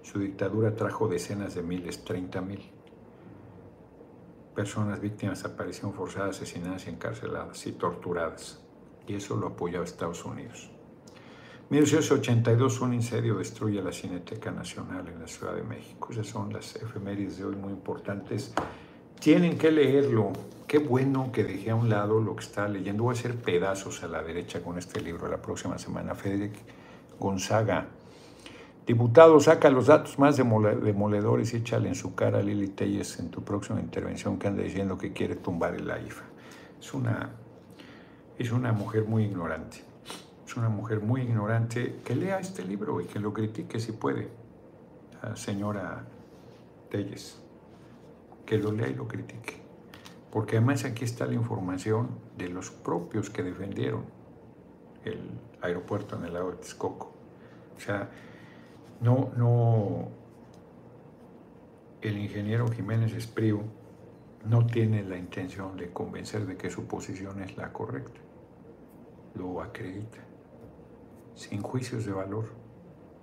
Su 0.03 0.19
dictadura 0.19 0.75
trajo 0.75 1.07
decenas 1.07 1.55
de 1.55 1.63
miles, 1.63 2.05
30 2.05 2.41
mil 2.41 2.59
personas 4.53 5.01
víctimas 5.01 5.41
de 5.41 5.49
aparición 5.49 5.91
forzada, 5.95 6.29
asesinadas 6.29 6.85
y 6.85 6.91
encarceladas 6.91 7.65
y 7.65 7.71
torturadas. 7.71 8.59
Y 9.07 9.15
eso 9.15 9.35
lo 9.35 9.47
apoyaba 9.47 9.83
Estados 9.83 10.23
Unidos. 10.25 10.69
1982 11.71 12.81
un 12.81 12.93
incendio 12.93 13.35
destruye 13.35 13.81
la 13.81 13.91
Cineteca 13.91 14.51
Nacional 14.51 15.07
en 15.07 15.21
la 15.21 15.27
Ciudad 15.27 15.55
de 15.55 15.63
México. 15.63 16.09
Esas 16.11 16.27
son 16.27 16.53
las 16.53 16.75
efemérides 16.75 17.39
de 17.39 17.45
hoy 17.45 17.55
muy 17.55 17.71
importantes. 17.71 18.53
Tienen 19.19 19.57
que 19.57 19.71
leerlo. 19.71 20.33
Qué 20.69 20.77
bueno 20.77 21.31
que 21.31 21.43
dejé 21.43 21.71
a 21.71 21.75
un 21.75 21.89
lado 21.89 22.21
lo 22.21 22.35
que 22.35 22.43
está 22.43 22.67
leyendo. 22.67 23.01
Voy 23.01 23.15
a 23.15 23.17
hacer 23.17 23.35
pedazos 23.35 24.03
a 24.03 24.07
la 24.07 24.21
derecha 24.21 24.61
con 24.61 24.77
este 24.77 25.01
libro 25.01 25.27
la 25.27 25.41
próxima 25.41 25.79
semana. 25.79 26.13
Federic 26.13 26.53
Gonzaga. 27.19 27.87
Diputado, 28.85 29.39
saca 29.39 29.71
los 29.71 29.87
datos 29.87 30.19
más 30.19 30.37
demoledores 30.37 31.55
y 31.55 31.57
échale 31.57 31.87
en 31.87 31.95
su 31.95 32.13
cara 32.13 32.37
a 32.37 32.43
Lili 32.43 32.67
Telles 32.67 33.17
en 33.17 33.31
tu 33.31 33.43
próxima 33.43 33.79
intervención 33.79 34.37
que 34.37 34.47
anda 34.47 34.61
diciendo 34.61 34.95
que 34.95 35.11
quiere 35.11 35.37
tumbar 35.37 35.73
el 35.73 35.89
AIFA. 35.89 36.25
Es 36.79 36.93
una, 36.93 37.31
es 38.37 38.51
una 38.51 38.71
mujer 38.71 39.05
muy 39.05 39.23
ignorante. 39.23 39.79
es 40.45 40.55
una 40.55 40.69
mujer 40.69 40.99
muy 40.99 41.21
ignorante, 41.21 41.95
que 42.05 42.15
lea 42.15 42.37
este 42.39 42.63
libro 42.63 43.01
y 43.01 43.05
que 43.05 43.19
lo 43.19 43.33
critique 43.33 43.79
si 43.79 43.93
puede, 43.93 44.29
señora 45.33 46.05
Telles, 46.91 47.41
que 48.45 48.59
lo 48.59 48.71
lea 48.71 48.89
y 48.89 48.93
lo 48.93 49.07
critique. 49.07 49.58
Porque 50.31 50.57
además 50.57 50.85
aquí 50.85 51.05
está 51.05 51.25
la 51.25 51.33
información 51.33 52.09
de 52.37 52.49
los 52.49 52.69
propios 52.69 53.29
que 53.29 53.43
defendieron 53.43 54.05
el 55.03 55.31
aeropuerto 55.61 56.17
en 56.17 56.25
el 56.25 56.33
lago 56.33 56.51
de 56.51 56.57
Texcoco. 56.57 57.11
O 57.75 57.79
sea, 57.79 58.09
no, 59.01 59.31
no, 59.35 60.09
el 62.01 62.17
ingeniero 62.17 62.67
Jiménez 62.69 63.13
Espriu 63.13 63.61
no 64.45 64.65
tiene 64.65 65.03
la 65.03 65.17
intención 65.17 65.75
de 65.77 65.91
convencer 65.91 66.45
de 66.45 66.57
que 66.57 66.69
su 66.69 66.85
posición 66.85 67.41
es 67.41 67.57
la 67.57 67.73
correcta. 67.73 68.19
Lo 69.35 69.61
acredita, 69.61 70.19
sin 71.35 71.61
juicios 71.61 72.05
de 72.05 72.11
valor, 72.11 72.45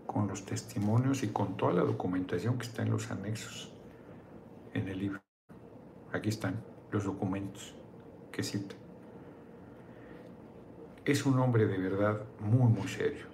con 0.07 0.29
los 0.29 0.45
testimonios 0.45 1.23
y 1.23 1.29
con 1.29 1.57
toda 1.57 1.73
la 1.73 1.83
documentación 1.83 2.59
que 2.59 2.67
está 2.67 2.83
en 2.83 2.91
los 2.91 3.11
anexos 3.11 3.73
en 4.73 4.89
el 4.89 4.99
libro. 4.99 5.21
Aquí 6.13 6.29
están 6.29 6.63
los 6.91 7.05
documentos 7.05 7.75
que 8.33 8.43
cita. 8.43 8.75
Es 11.05 11.25
un 11.25 11.39
hombre 11.39 11.67
de 11.67 11.79
verdad 11.79 12.21
muy, 12.41 12.73
muy 12.73 12.89
serio, 12.89 13.27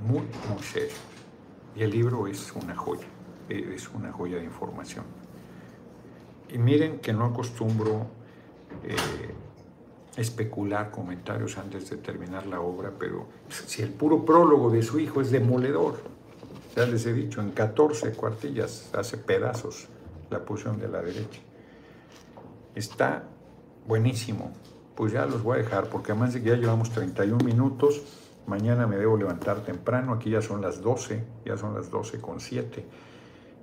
muy, 0.00 0.22
muy 0.48 0.62
serio. 0.62 0.96
Y 1.76 1.82
el 1.82 1.90
libro 1.90 2.26
es 2.26 2.52
una 2.52 2.74
joya, 2.74 3.06
es 3.48 3.88
una 3.90 4.12
joya 4.12 4.38
de 4.38 4.44
información. 4.44 5.04
Y 6.48 6.58
miren 6.58 7.00
que 7.00 7.12
no 7.12 7.26
acostumbro 7.26 8.06
eh, 8.84 8.96
especular 10.16 10.90
comentarios 10.90 11.56
antes 11.56 11.88
de 11.88 11.96
terminar 11.96 12.46
la 12.46 12.60
obra, 12.60 12.92
pero 12.98 13.26
si 13.48 13.82
el 13.82 13.90
puro 13.90 14.24
prólogo 14.24 14.70
de 14.70 14.82
su 14.82 14.98
hijo 14.98 15.20
es 15.20 15.30
demoledor, 15.30 15.96
ya 16.76 16.86
les 16.86 17.06
he 17.06 17.12
dicho, 17.12 17.40
en 17.40 17.50
14 17.52 18.12
cuartillas 18.12 18.90
hace 18.94 19.16
pedazos 19.18 19.88
la 20.30 20.44
posición 20.44 20.78
de 20.78 20.88
la 20.88 21.02
derecha. 21.02 21.40
Está 22.74 23.24
buenísimo. 23.86 24.52
Pues 24.94 25.12
ya 25.12 25.26
los 25.26 25.42
voy 25.42 25.58
a 25.58 25.62
dejar, 25.62 25.88
porque 25.88 26.12
además 26.12 26.34
de 26.34 26.42
que 26.42 26.50
ya 26.50 26.56
llevamos 26.56 26.90
31 26.90 27.44
minutos, 27.44 28.02
mañana 28.46 28.86
me 28.86 28.96
debo 28.96 29.16
levantar 29.16 29.60
temprano, 29.60 30.12
aquí 30.12 30.30
ya 30.30 30.42
son 30.42 30.60
las 30.60 30.82
12, 30.82 31.24
ya 31.44 31.56
son 31.56 31.74
las 31.74 31.90
12 31.90 32.20
con 32.20 32.40
7. 32.40 32.84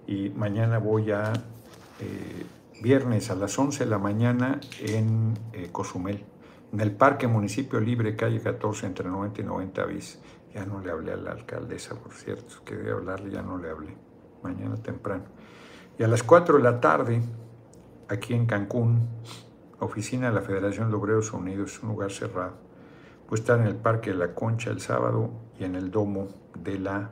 Y 0.08 0.30
mañana 0.30 0.80
voy 0.80 1.12
a... 1.12 1.34
Eh, 2.00 2.46
viernes 2.82 3.30
a 3.30 3.36
las 3.36 3.58
11 3.58 3.86
de 3.86 3.90
la 3.90 3.98
mañana 3.98 4.60
en 4.80 5.38
eh, 5.54 5.70
Cozumel, 5.72 6.24
en 6.72 6.80
el 6.80 6.92
Parque 6.92 7.28
Municipio 7.28 7.80
Libre, 7.80 8.16
calle 8.16 8.40
14, 8.40 8.86
entre 8.86 9.10
90 9.10 9.42
y 9.42 9.44
90 9.44 9.86
bis. 9.86 10.20
Ya 10.54 10.66
no 10.66 10.80
le 10.82 10.92
hablé 10.92 11.14
a 11.14 11.18
la 11.18 11.32
alcaldesa, 11.32 11.96
por 11.96 12.14
cierto, 12.14 12.64
quería 12.66 12.94
hablarle, 12.94 13.32
ya 13.32 13.42
no 13.42 13.58
le 13.58 13.70
hablé. 13.70 13.96
Mañana 14.42 14.78
temprano. 14.78 15.26
Y 15.98 16.04
a 16.04 16.08
las 16.08 16.24
4 16.24 16.58
de 16.58 16.64
la 16.64 16.80
tarde, 16.80 17.22
aquí 18.10 18.34
en 18.34 18.48
Cancún, 18.48 19.08
oficina 19.80 20.30
de 20.30 20.36
la 20.36 20.42
Federación 20.42 20.90
de 20.90 20.98
Obreros 20.98 21.32
Unidos, 21.32 21.82
un 21.84 21.90
lugar 21.90 22.12
cerrado. 22.12 22.54
Voy 23.30 23.38
a 23.38 23.42
estar 23.42 23.60
en 23.60 23.68
el 23.68 23.76
Parque 23.76 24.10
de 24.10 24.18
la 24.18 24.34
Concha 24.34 24.72
el 24.72 24.82
sábado 24.82 25.30
y 25.60 25.64
en 25.64 25.76
el 25.76 25.92
Domo 25.92 26.28
de 26.58 26.80
la... 26.80 27.12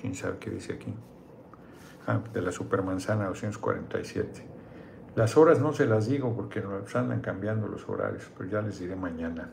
¿Quién 0.00 0.14
sabe 0.14 0.38
qué 0.38 0.50
dice 0.50 0.72
aquí? 0.72 0.94
Ah, 2.06 2.20
de 2.32 2.40
la 2.40 2.52
Supermanzana 2.52 3.26
247. 3.26 4.46
Las 5.14 5.36
horas 5.36 5.60
no 5.60 5.72
se 5.72 5.86
las 5.86 6.06
digo 6.08 6.34
porque 6.34 6.60
nos 6.60 6.96
andan 6.96 7.20
cambiando 7.20 7.68
los 7.68 7.88
horarios, 7.88 8.30
pero 8.36 8.50
ya 8.50 8.62
les 8.62 8.80
diré 8.80 8.96
mañana 8.96 9.50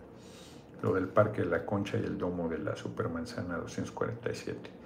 lo 0.82 0.94
del 0.94 1.08
Parque 1.08 1.42
de 1.42 1.48
la 1.48 1.66
Concha 1.66 1.98
y 1.98 2.04
el 2.04 2.18
Domo 2.18 2.48
de 2.48 2.58
la 2.58 2.76
Supermanzana 2.76 3.58
247. 3.58 4.81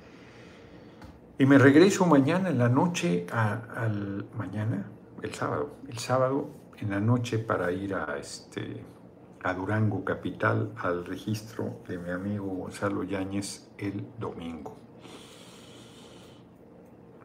Y 1.38 1.46
me 1.46 1.58
regreso 1.58 2.06
mañana 2.06 2.50
en 2.50 2.58
la 2.58 2.70
noche 2.70 3.28
al 3.30 4.26
mañana, 4.38 4.90
el 5.22 5.34
sábado, 5.34 5.76
el 5.90 5.98
sábado 5.98 6.50
en 6.78 6.92
la 6.92 7.02
noche 7.02 7.40
para 7.40 7.74
ir 7.74 7.94
a 7.94 8.18
este 8.18 8.86
a 9.44 9.54
Durango 9.54 10.04
capital 10.04 10.72
al 10.78 11.06
registro 11.06 11.82
de 11.88 12.00
mi 12.00 12.10
amigo 12.10 12.46
Gonzalo 12.46 13.04
Yáñez 13.04 13.70
el 13.78 14.08
domingo. 14.18 14.78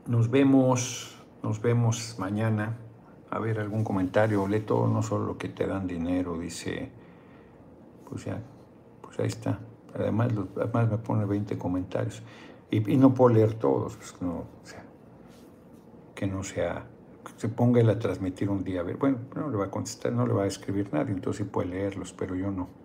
Nos 0.07 0.29
vemos, 0.29 1.17
nos 1.43 1.63
vemos 1.63 2.17
mañana. 2.19 2.77
A 3.31 3.39
ver, 3.39 3.61
algún 3.61 3.85
comentario. 3.85 4.47
Lee 4.49 4.61
todo, 4.61 4.89
no 4.89 5.03
solo 5.03 5.25
lo 5.25 5.39
que 5.39 5.49
te 5.49 5.67
dan 5.67 5.87
dinero, 5.87 6.37
dice. 6.37 6.91
Pues 8.09 8.25
ya, 8.25 8.43
pues 9.01 9.19
ahí 9.21 9.29
está. 9.29 9.61
Además, 9.95 10.33
además 10.57 10.91
me 10.91 10.99
pone 10.99 11.25
20 11.25 11.57
comentarios. 11.57 12.23
Y, 12.71 12.97
no 12.97 13.15
puedo 13.15 13.35
leer 13.35 13.55
todos. 13.55 13.97
Pues 13.97 14.15
no, 14.21 14.47
o 14.63 14.67
sea, 14.67 14.85
que 16.15 16.27
no 16.27 16.43
sea. 16.43 16.87
se 17.37 17.49
ponga 17.49 17.81
él 17.81 17.91
a 17.91 17.99
transmitir 17.99 18.49
un 18.51 18.63
día. 18.65 18.81
A 18.81 18.85
ver, 18.85 18.97
bueno, 18.97 19.19
no 19.35 19.51
le 19.51 19.57
va 19.57 19.67
a 19.67 19.71
contestar, 19.71 20.13
no 20.13 20.27
le 20.27 20.33
va 20.33 20.45
a 20.45 20.47
escribir 20.47 20.93
nadie, 20.93 21.13
entonces 21.13 21.45
sí 21.45 21.51
puede 21.51 21.69
leerlos, 21.69 22.13
pero 22.13 22.35
yo 22.35 22.51
no 22.51 22.81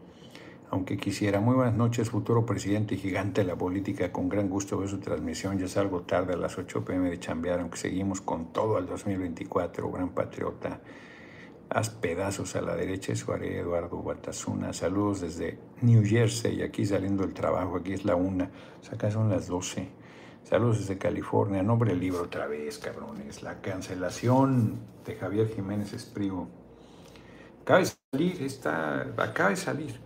aunque 0.71 0.97
quisiera. 0.97 1.39
Muy 1.39 1.55
buenas 1.55 1.75
noches, 1.75 2.09
futuro 2.09 2.45
presidente 2.45 2.95
y 2.95 2.97
gigante 2.97 3.41
de 3.41 3.47
la 3.47 3.55
política. 3.55 4.11
Con 4.11 4.29
gran 4.29 4.49
gusto 4.49 4.77
veo 4.77 4.87
su 4.87 4.99
transmisión. 4.99 5.57
Ya 5.57 5.67
salgo 5.67 6.01
tarde 6.01 6.33
a 6.33 6.37
las 6.37 6.57
8 6.57 6.83
pm 6.83 7.09
de 7.09 7.19
chambear, 7.19 7.59
aunque 7.59 7.77
seguimos 7.77 8.21
con 8.21 8.51
todo 8.51 8.77
al 8.77 8.85
2024. 8.85 9.91
Gran 9.91 10.09
patriota. 10.09 10.81
Haz 11.69 11.89
pedazos 11.89 12.55
a 12.55 12.61
la 12.61 12.75
derecha, 12.75 13.13
eso 13.13 13.33
haré 13.33 13.59
Eduardo 13.59 13.97
Guatazuna. 13.97 14.71
Saludos 14.71 15.21
desde 15.21 15.57
New 15.81 16.03
Jersey, 16.05 16.61
aquí 16.61 16.85
saliendo 16.85 17.23
del 17.23 17.33
trabajo, 17.33 17.77
aquí 17.77 17.93
es 17.93 18.05
la 18.05 18.15
una, 18.15 18.51
acá 18.91 19.09
son 19.09 19.29
las 19.29 19.47
12. 19.47 19.89
Saludos 20.43 20.77
desde 20.79 20.99
California. 20.99 21.63
Nombre 21.63 21.89
del 21.89 21.99
libro 21.99 22.21
otra 22.21 22.45
vez, 22.45 22.77
cabrones. 22.77 23.41
La 23.41 23.61
cancelación 23.61 24.77
de 25.03 25.15
Javier 25.15 25.49
Jiménez 25.49 25.91
Esprigo. 25.93 26.47
Acaba 27.63 27.79
de 27.79 27.91
salir, 28.11 28.43
está, 28.43 29.01
acaba 29.17 29.49
de 29.49 29.55
salir. 29.55 29.99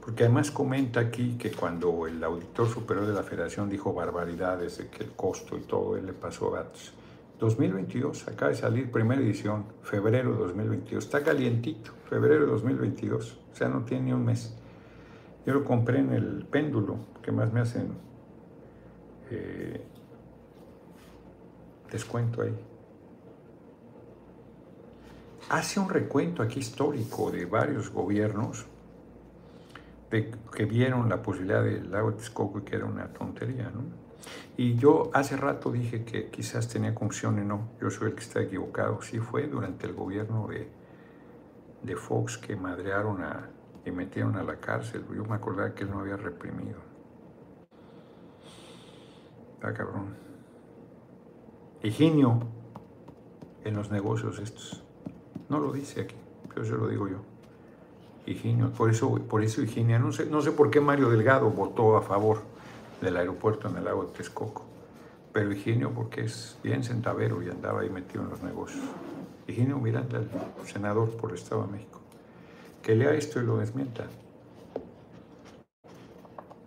Porque 0.00 0.22
además 0.22 0.52
comenta 0.52 1.00
aquí 1.00 1.36
que 1.36 1.50
cuando 1.50 2.06
el 2.06 2.22
auditor 2.22 2.68
superior 2.68 3.04
de 3.06 3.14
la 3.14 3.24
federación 3.24 3.68
dijo 3.68 3.92
barbaridades 3.92 4.78
de 4.78 4.86
que 4.86 5.02
el 5.02 5.10
costo 5.10 5.56
y 5.56 5.62
todo, 5.62 5.96
él 5.96 6.06
le 6.06 6.12
pasó 6.12 6.52
datos. 6.52 6.92
2022, 7.38 8.28
acaba 8.28 8.50
de 8.50 8.56
salir 8.56 8.90
primera 8.90 9.20
edición, 9.20 9.66
febrero 9.82 10.32
de 10.32 10.38
2022. 10.38 11.04
Está 11.04 11.22
calientito, 11.22 11.92
febrero 12.08 12.44
de 12.44 12.52
2022. 12.52 13.38
O 13.52 13.56
sea, 13.56 13.68
no 13.68 13.84
tiene 13.84 14.04
ni 14.04 14.12
un 14.12 14.24
mes. 14.24 14.56
Yo 15.44 15.52
lo 15.54 15.64
compré 15.64 15.98
en 15.98 16.12
el 16.12 16.46
péndulo, 16.46 16.96
que 17.22 17.32
más 17.32 17.52
me 17.52 17.60
hacen 17.60 17.88
eh, 19.30 19.84
descuento 21.90 22.42
ahí. 22.42 22.54
Hace 25.50 25.80
un 25.80 25.90
recuento 25.90 26.42
aquí 26.42 26.60
histórico 26.60 27.30
de 27.30 27.44
varios 27.44 27.90
gobiernos 27.90 28.66
que 30.10 30.64
vieron 30.64 31.08
la 31.08 31.20
posibilidad 31.20 31.62
del 31.62 31.90
lago 31.90 32.14
Texcoco 32.14 32.60
y 32.60 32.62
que 32.62 32.76
era 32.76 32.84
una 32.84 33.12
tontería, 33.12 33.64
¿no? 33.64 34.03
Y 34.56 34.76
yo 34.76 35.10
hace 35.12 35.36
rato 35.36 35.72
dije 35.72 36.04
que 36.04 36.30
quizás 36.30 36.68
tenía 36.68 36.94
confusión 36.94 37.38
y 37.38 37.44
no, 37.44 37.70
yo 37.80 37.90
soy 37.90 38.08
el 38.08 38.14
que 38.14 38.22
está 38.22 38.40
equivocado. 38.42 39.02
Sí 39.02 39.18
fue 39.18 39.46
durante 39.46 39.86
el 39.86 39.94
gobierno 39.94 40.46
de, 40.46 40.68
de 41.82 41.96
Fox 41.96 42.38
que 42.38 42.54
madrearon 42.56 43.22
a, 43.22 43.48
y 43.84 43.90
metieron 43.90 44.36
a 44.36 44.42
la 44.42 44.56
cárcel. 44.56 45.04
Yo 45.14 45.24
me 45.24 45.34
acordaba 45.34 45.74
que 45.74 45.84
él 45.84 45.90
no 45.90 46.00
había 46.00 46.16
reprimido. 46.16 46.78
Está 49.54 49.74
cabrón. 49.74 50.14
Higinio 51.82 52.40
en 53.64 53.74
los 53.74 53.90
negocios 53.90 54.38
estos. 54.38 54.82
No 55.48 55.58
lo 55.58 55.72
dice 55.72 56.02
aquí, 56.02 56.16
pero 56.48 56.64
yo 56.64 56.76
lo 56.76 56.88
digo 56.88 57.08
yo. 57.08 57.18
Higinio, 58.26 58.70
por 58.72 58.88
eso, 58.88 59.14
por 59.28 59.42
eso 59.42 59.60
Higinia, 59.62 59.98
no 59.98 60.12
sé, 60.12 60.26
no 60.26 60.40
sé 60.40 60.52
por 60.52 60.70
qué 60.70 60.80
Mario 60.80 61.10
Delgado 61.10 61.50
votó 61.50 61.96
a 61.96 62.02
favor 62.02 62.53
del 63.04 63.16
aeropuerto 63.16 63.68
en 63.68 63.76
el 63.76 63.84
lago 63.84 64.06
de 64.06 64.12
Texcoco, 64.12 64.64
pero 65.32 65.52
Higinio 65.52 65.92
porque 65.92 66.22
es 66.22 66.58
bien 66.62 66.82
centavero 66.82 67.42
y 67.42 67.50
andaba 67.50 67.82
ahí 67.82 67.90
metido 67.90 68.24
en 68.24 68.30
los 68.30 68.42
negocios. 68.42 68.84
Higinio 69.46 69.78
Miranda, 69.78 70.18
el 70.18 70.66
senador 70.66 71.10
por 71.16 71.30
el 71.30 71.36
Estado 71.36 71.66
de 71.66 71.72
México, 71.72 72.00
que 72.82 72.94
lea 72.94 73.12
esto 73.12 73.40
y 73.40 73.44
lo 73.44 73.58
desmienta. 73.58 74.04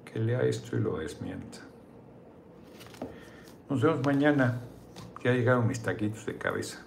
Que 0.05 0.19
lea 0.19 0.41
esto 0.43 0.77
y 0.77 0.79
lo 0.79 0.97
desmienta. 0.97 1.59
Nos 3.69 3.81
vemos 3.81 4.05
mañana. 4.05 4.61
Ya 5.23 5.33
llegaron 5.33 5.67
mis 5.67 5.81
taquitos 5.81 6.25
de 6.25 6.37
cabeza, 6.37 6.85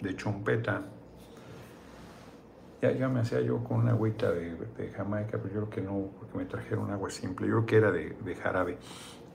de 0.00 0.16
chompeta. 0.16 0.82
Ya, 2.82 3.08
me 3.08 3.20
hacía 3.20 3.40
yo 3.40 3.64
con 3.64 3.78
una 3.78 3.92
agüita 3.92 4.30
de, 4.30 4.54
Jamaica, 4.94 5.38
pero 5.42 5.46
yo 5.46 5.52
creo 5.52 5.70
que 5.70 5.80
no, 5.80 6.10
porque 6.18 6.36
me 6.36 6.44
trajeron 6.44 6.90
agua 6.90 7.08
simple. 7.10 7.46
Yo 7.46 7.64
creo 7.64 7.66
que 7.66 7.76
era 7.76 7.90
de, 7.90 8.34
jarabe. 8.34 8.78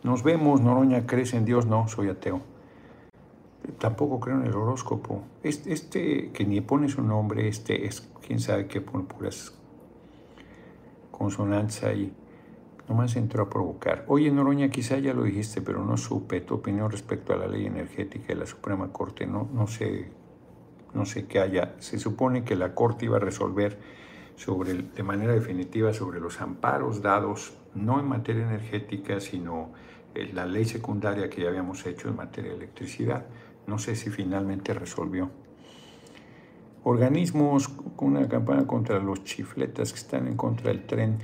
Nos 0.04 0.24
vemos, 0.24 0.62
Noroña, 0.62 1.06
¿crees 1.08 1.34
en 1.34 1.46
Dios? 1.46 1.66
No, 1.66 1.88
soy 1.88 2.10
ateo. 2.10 2.42
Tampoco 3.80 4.20
creo 4.20 4.38
en 4.38 4.46
el 4.46 4.56
horóscopo. 4.56 5.24
Este, 5.44 5.74
este 5.74 6.32
que 6.32 6.46
ni 6.46 6.62
pone 6.62 6.88
su 6.88 7.02
nombre, 7.02 7.48
este 7.48 7.86
es, 7.86 8.08
quién 8.26 8.40
sabe 8.40 8.68
qué 8.68 8.80
pone 8.80 9.06
puras 9.06 9.54
consonantes 11.12 11.84
ahí. 11.84 12.14
Nomás 12.88 13.16
entró 13.16 13.44
a 13.44 13.50
provocar. 13.50 14.06
Oye, 14.08 14.32
Noroña, 14.32 14.70
quizá 14.70 14.98
ya 14.98 15.14
lo 15.14 15.24
dijiste, 15.24 15.62
pero 15.62 15.84
no 15.84 15.98
supe 15.98 16.42
tu 16.42 16.56
opinión 16.56 16.92
respecto 16.92 17.34
a 17.34 17.38
la 17.38 17.48
ley 17.48 17.66
energética 17.66 18.28
de 18.28 18.36
la 18.36 18.46
Suprema 18.46 18.92
Corte. 18.92 19.26
No, 19.26 19.48
no 19.54 19.68
sé, 19.68 20.12
no 20.94 21.06
sé 21.06 21.26
qué 21.26 21.40
haya. 21.40 21.76
Se 21.80 22.00
supone 22.00 22.44
que 22.44 22.56
la 22.56 22.74
Corte 22.74 23.06
iba 23.06 23.18
a 23.18 23.20
resolver 23.20 23.78
sobre, 24.36 24.74
de 24.74 25.04
manera 25.04 25.34
definitiva 25.34 25.94
sobre 25.94 26.20
los 26.20 26.42
amparos 26.42 27.02
dados, 27.02 27.54
no 27.74 28.00
en 28.00 28.08
materia 28.08 28.44
energética, 28.44 29.20
sino 29.20 29.72
en 30.14 30.36
la 30.36 30.46
ley 30.46 30.66
secundaria 30.66 31.30
que 31.30 31.42
ya 31.42 31.50
habíamos 31.50 31.86
hecho 31.86 32.10
en 32.10 32.16
materia 32.16 32.52
de 32.52 32.58
electricidad. 32.58 33.26
No 33.68 33.78
sé 33.78 33.96
si 33.96 34.10
finalmente 34.10 34.74
resolvió. 34.74 35.30
Organismos 36.84 37.70
con 37.96 38.16
una 38.16 38.28
campaña 38.28 38.66
contra 38.66 39.00
los 39.00 39.24
chifletas 39.24 39.94
que 39.94 40.00
están 40.00 40.28
en 40.28 40.36
contra 40.36 40.70
del 40.70 40.86
tren. 40.86 41.20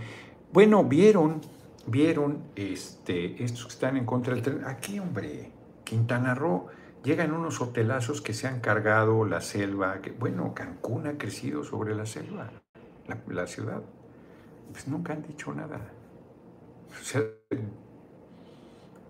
Bueno, 0.53 0.84
vieron 0.84 1.41
vieron 1.88 2.43
este, 2.55 3.41
estos 3.43 3.65
que 3.65 3.72
están 3.72 3.97
en 3.97 4.05
contra 4.05 4.34
del 4.34 4.43
tren. 4.43 4.65
Aquí, 4.65 4.99
hombre, 4.99 5.51
Quintana 5.84 6.36
Roo, 6.36 6.68
llegan 7.03 7.33
unos 7.33 7.61
hotelazos 7.61 8.21
que 8.21 8.33
se 8.33 8.47
han 8.47 8.59
cargado 8.59 9.25
la 9.25 9.41
selva. 9.41 10.01
Que, 10.01 10.11
bueno, 10.11 10.53
Cancún 10.53 11.07
ha 11.07 11.17
crecido 11.17 11.63
sobre 11.63 11.95
la 11.95 12.05
selva, 12.05 12.49
la, 13.27 13.47
ciudad. 13.47 13.81
Pues 14.71 14.87
nunca 14.87 15.13
han 15.13 15.23
dicho 15.23 15.53
nada. 15.53 15.79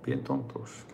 bien 0.06 0.24
tontos. 0.24 0.86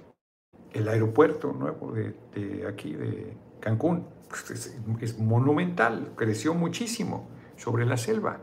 El 0.72 0.88
aeropuerto 0.88 1.54
nuevo 1.54 1.92
de, 1.92 2.66
aquí, 2.68 2.94
de 2.94 3.38
Cancún, 3.60 4.08
pues 4.28 4.76
es 5.02 5.20
monumental, 5.20 6.14
creció 6.16 6.56
muchísimo 6.56 7.30
sobre 7.58 7.86
la 7.86 7.98
selva. 7.98 8.40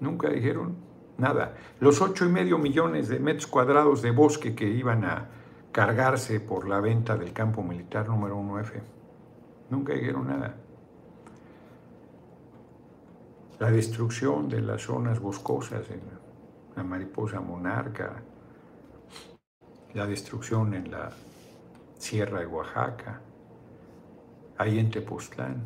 Nunca 0.00 0.28
dijeron 0.28 0.76
nada. 1.18 1.54
Los 1.80 2.00
ocho 2.00 2.24
y 2.24 2.28
medio 2.28 2.58
millones 2.58 3.08
de 3.08 3.20
metros 3.20 3.46
cuadrados 3.46 4.02
de 4.02 4.10
bosque 4.10 4.54
que 4.54 4.68
iban 4.68 5.04
a 5.04 5.28
cargarse 5.74 6.38
por 6.38 6.68
la 6.68 6.78
venta 6.78 7.16
del 7.16 7.32
campo 7.32 7.60
militar 7.60 8.08
número 8.08 8.38
1F, 8.38 8.80
nunca 9.70 9.92
dijeron 9.92 10.28
nada. 10.28 10.54
La 13.58 13.72
destrucción 13.72 14.48
de 14.48 14.60
las 14.60 14.82
zonas 14.82 15.18
boscosas 15.18 15.90
en 15.90 16.00
la 16.76 16.84
mariposa 16.84 17.40
monarca, 17.40 18.22
la 19.94 20.06
destrucción 20.06 20.74
en 20.74 20.92
la 20.92 21.10
sierra 21.98 22.38
de 22.38 22.46
Oaxaca, 22.46 23.20
ahí 24.56 24.78
en 24.78 24.92
Tepoztlán, 24.92 25.60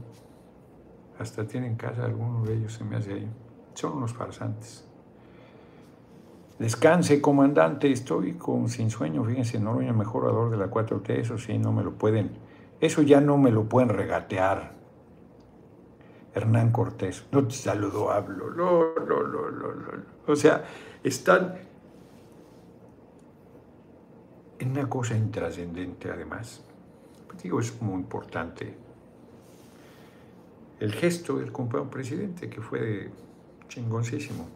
hasta 1.19 1.47
tienen 1.47 1.77
casa 1.77 2.07
algunos 2.07 2.49
de 2.49 2.55
ellos, 2.55 2.73
se 2.73 2.83
me 2.83 2.97
hace 2.97 3.13
ahí. 3.13 3.31
Son 3.75 3.99
unos 3.99 4.15
farsantes. 4.15 4.88
Descanse, 6.59 7.21
comandante, 7.21 7.91
estoy 7.93 8.33
con 8.35 8.69
sin 8.69 8.91
sueño, 8.91 9.23
fíjense, 9.25 9.61
no 9.61 9.75
soy 9.75 9.87
el 9.87 9.95
mejorador 9.95 10.51
de 10.51 10.57
la 10.57 10.69
4T, 10.69 11.11
eso 11.11 11.39
sí, 11.39 11.57
no 11.57 11.73
me 11.73 11.85
lo 11.85 11.93
pueden, 11.93 12.33
eso 12.81 13.03
ya 13.03 13.21
no 13.21 13.39
me 13.39 13.53
lo 13.53 13.65
pueden 13.65 13.91
regatear. 13.91 14.73
Hernán 16.35 16.73
Cortés, 16.73 17.27
no 17.33 17.47
te 17.47 17.55
saludo, 17.55 18.11
hablo, 18.11 18.51
no, 18.51 18.95
no, 19.07 19.23
no, 19.23 19.51
no. 19.51 20.03
O 20.27 20.37
sea, 20.37 20.65
están 21.03 21.55
en 24.59 24.71
una 24.73 24.89
cosa 24.89 25.17
intrascendente 25.17 26.11
además. 26.11 26.63
Pues 27.27 27.43
digo, 27.43 27.61
es 27.61 27.81
muy 27.81 27.95
importante 27.95 28.77
el 30.81 30.93
gesto 30.93 31.39
del 31.39 31.51
compañero 31.53 31.91
presidente, 31.91 32.49
que 32.49 32.61
fue 32.61 33.11
chingoncísimo 33.69 34.47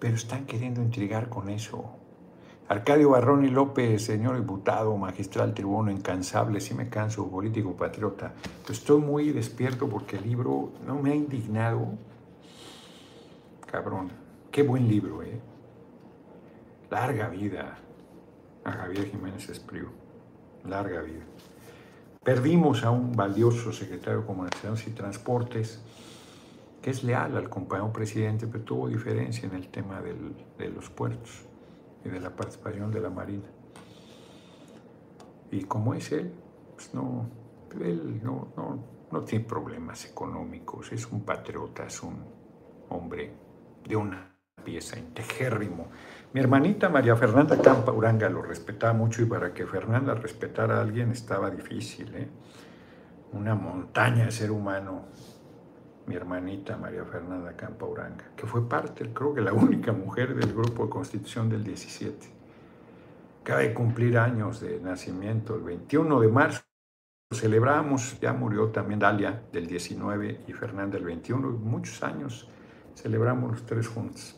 pero 0.00 0.16
están 0.16 0.46
queriendo 0.46 0.82
intrigar 0.82 1.28
con 1.28 1.50
eso. 1.50 1.84
Arcadio 2.68 3.10
Barrón 3.10 3.44
y 3.44 3.48
López, 3.48 4.04
señor 4.04 4.36
diputado, 4.36 4.96
magistral, 4.96 5.54
tribuno, 5.54 5.90
incansable, 5.90 6.60
sí 6.60 6.72
me 6.72 6.88
canso, 6.88 7.28
político, 7.28 7.76
patriota. 7.76 8.32
estoy 8.68 9.00
muy 9.00 9.30
despierto 9.32 9.88
porque 9.88 10.16
el 10.16 10.24
libro 10.24 10.72
no 10.86 10.94
me 11.00 11.10
ha 11.10 11.14
indignado. 11.14 11.88
Cabrón, 13.66 14.10
qué 14.50 14.62
buen 14.62 14.88
libro, 14.88 15.22
¿eh? 15.22 15.40
Larga 16.90 17.28
vida 17.28 17.76
a 18.64 18.72
Javier 18.72 19.10
Jiménez 19.10 19.48
Espriu. 19.48 19.88
Larga 20.64 21.02
vida. 21.02 21.24
Perdimos 22.22 22.84
a 22.84 22.90
un 22.90 23.12
valioso 23.12 23.72
secretario 23.72 24.20
de 24.20 24.26
Comunicaciones 24.26 24.86
y 24.86 24.90
Transportes 24.90 25.80
que 26.82 26.90
es 26.90 27.04
leal 27.04 27.36
al 27.36 27.48
compañero 27.48 27.92
presidente, 27.92 28.46
pero 28.46 28.64
tuvo 28.64 28.88
diferencia 28.88 29.48
en 29.48 29.54
el 29.54 29.68
tema 29.68 30.00
de 30.00 30.68
los 30.68 30.90
puertos 30.90 31.46
y 32.04 32.08
de 32.08 32.20
la 32.20 32.30
participación 32.34 32.90
de 32.90 33.00
la 33.00 33.10
Marina. 33.10 33.48
Y 35.50 35.64
como 35.64 35.94
es 35.94 36.12
él, 36.12 36.32
pues 36.74 36.94
no, 36.94 37.28
él 37.80 38.20
no, 38.22 38.52
no, 39.10 39.20
tiene 39.24 39.44
problemas 39.44 40.06
económicos, 40.06 40.92
es 40.92 41.10
un 41.10 41.24
patriota, 41.24 41.86
es 41.86 42.02
un 42.02 42.24
hombre 42.88 43.32
de 43.86 43.96
una 43.96 44.34
pieza 44.64 44.98
integérrimo. 44.98 45.88
Mi 46.32 46.40
hermanita 46.40 46.88
María 46.88 47.16
Fernanda 47.16 47.60
Campa 47.60 47.92
Uranga 47.92 48.28
lo 48.28 48.42
respetaba 48.42 48.92
mucho 48.92 49.22
y 49.22 49.26
para 49.26 49.52
que 49.52 49.66
Fernanda 49.66 50.14
respetara 50.14 50.78
a 50.78 50.82
alguien 50.82 51.10
estaba 51.10 51.50
difícil, 51.50 52.14
¿eh? 52.14 52.28
una 53.32 53.54
montaña 53.54 54.26
de 54.26 54.30
ser 54.32 54.50
humano 54.50 55.06
mi 56.10 56.16
hermanita 56.16 56.76
María 56.76 57.04
Fernanda 57.04 57.56
Campauranga, 57.56 58.32
que 58.36 58.44
fue 58.44 58.68
parte, 58.68 59.12
creo 59.14 59.32
que 59.32 59.40
la 59.40 59.52
única 59.52 59.92
mujer 59.92 60.34
del 60.34 60.52
grupo 60.52 60.86
de 60.86 60.90
constitución 60.90 61.48
del 61.48 61.62
17. 61.62 62.26
Acaba 63.42 63.60
de 63.60 63.72
cumplir 63.72 64.18
años 64.18 64.58
de 64.58 64.80
nacimiento, 64.80 65.54
el 65.54 65.62
21 65.62 66.20
de 66.20 66.26
marzo. 66.26 66.62
Celebramos, 67.32 68.18
ya 68.18 68.32
murió 68.32 68.70
también 68.70 68.98
Dalia 68.98 69.40
del 69.52 69.68
19 69.68 70.40
y 70.48 70.52
Fernanda 70.52 70.96
del 70.96 71.04
21, 71.04 71.48
muchos 71.48 72.02
años 72.02 72.50
celebramos 72.96 73.52
los 73.52 73.64
tres 73.64 73.86
juntos. 73.86 74.36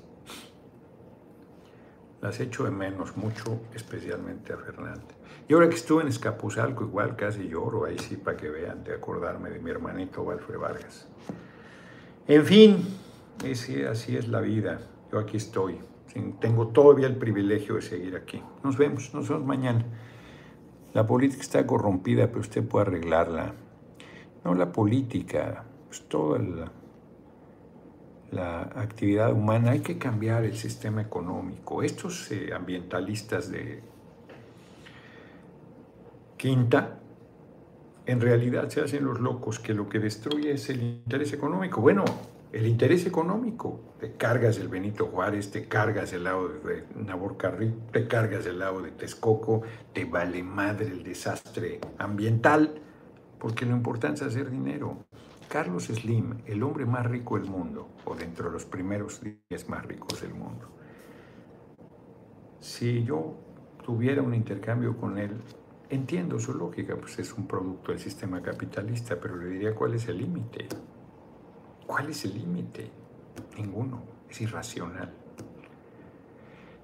Las 2.20 2.38
echo 2.38 2.64
de 2.64 2.70
menos 2.70 3.16
mucho, 3.16 3.62
especialmente 3.74 4.52
a 4.52 4.58
Fernanda. 4.58 5.14
Y 5.48 5.54
ahora 5.54 5.70
que 5.70 5.76
estuve 5.76 6.02
en 6.02 6.08
Escapuzalco, 6.08 6.84
igual 6.84 7.16
casi 7.16 7.48
lloro, 7.48 7.86
ahí 7.86 7.98
sí 7.98 8.18
para 8.18 8.36
que 8.36 8.50
vean, 8.50 8.84
de 8.84 8.92
acordarme 8.92 9.48
de 9.48 9.58
mi 9.58 9.70
hermanito 9.70 10.20
Walfred 10.20 10.58
Vargas. 10.58 11.08
En 12.28 12.44
fin, 12.44 12.76
así 13.90 14.16
es 14.16 14.28
la 14.28 14.40
vida. 14.40 14.80
Yo 15.10 15.18
aquí 15.18 15.36
estoy. 15.36 15.78
Tengo 16.40 16.68
todavía 16.68 17.06
el 17.06 17.16
privilegio 17.16 17.76
de 17.76 17.82
seguir 17.82 18.16
aquí. 18.16 18.40
Nos 18.62 18.76
vemos, 18.76 19.12
nos 19.12 19.28
vemos 19.28 19.44
mañana. 19.44 19.84
La 20.94 21.06
política 21.06 21.42
está 21.42 21.66
corrompida, 21.66 22.28
pero 22.28 22.40
usted 22.40 22.62
puede 22.62 22.86
arreglarla. 22.86 23.54
No 24.44 24.54
la 24.54 24.72
política, 24.72 25.64
pues 25.88 26.02
toda 26.08 26.38
la, 28.30 28.62
actividad 28.76 29.32
humana. 29.32 29.72
Hay 29.72 29.80
que 29.80 29.98
cambiar 29.98 30.44
el 30.44 30.56
sistema 30.56 31.02
económico. 31.02 31.82
Estos 31.82 32.30
eh, 32.30 32.52
ambientalistas 32.54 33.50
de 33.50 33.82
Quinta 36.36 37.01
en 38.06 38.20
realidad 38.20 38.68
se 38.68 38.80
hacen 38.80 39.04
los 39.04 39.20
locos 39.20 39.58
que 39.58 39.74
lo 39.74 39.88
que 39.88 39.98
destruye 39.98 40.52
es 40.52 40.68
el 40.70 40.82
interés 40.82 41.32
económico. 41.32 41.80
Bueno, 41.80 42.04
el 42.52 42.66
interés 42.66 43.06
económico. 43.06 43.80
Te 43.98 44.12
cargas 44.12 44.58
el 44.58 44.68
Benito 44.68 45.06
Juárez, 45.06 45.50
te 45.50 45.68
cargas 45.68 46.12
el 46.12 46.24
lado 46.24 46.48
de 46.48 46.84
Naborcarri, 46.96 47.74
te 47.92 48.06
cargas 48.06 48.44
el 48.46 48.58
lado 48.58 48.82
de 48.82 48.90
Texcoco, 48.90 49.62
te 49.92 50.04
vale 50.04 50.42
madre 50.42 50.86
el 50.86 51.02
desastre 51.02 51.80
ambiental, 51.98 52.74
porque 53.38 53.64
lo 53.64 53.74
importante 53.74 54.22
es 54.22 54.28
hacer 54.28 54.50
dinero. 54.50 55.06
Carlos 55.48 55.84
Slim, 55.84 56.42
el 56.46 56.62
hombre 56.62 56.86
más 56.86 57.06
rico 57.06 57.38
del 57.38 57.48
mundo, 57.48 57.88
o 58.04 58.14
dentro 58.14 58.46
de 58.46 58.52
los 58.52 58.64
primeros 58.64 59.20
10 59.48 59.68
más 59.68 59.84
ricos 59.86 60.20
del 60.20 60.34
mundo. 60.34 60.68
Si 62.60 63.04
yo 63.04 63.36
tuviera 63.84 64.22
un 64.22 64.34
intercambio 64.34 64.96
con 64.96 65.18
él, 65.18 65.32
Entiendo 65.92 66.38
su 66.38 66.54
lógica, 66.54 66.96
pues 66.96 67.18
es 67.18 67.34
un 67.34 67.46
producto 67.46 67.92
del 67.92 68.00
sistema 68.00 68.40
capitalista, 68.40 69.20
pero 69.20 69.36
le 69.36 69.48
diría 69.48 69.74
cuál 69.74 69.92
es 69.92 70.08
el 70.08 70.16
límite. 70.16 70.66
¿Cuál 71.86 72.08
es 72.08 72.24
el 72.24 72.32
límite? 72.32 72.90
Ninguno, 73.58 74.02
es 74.30 74.40
irracional. 74.40 75.12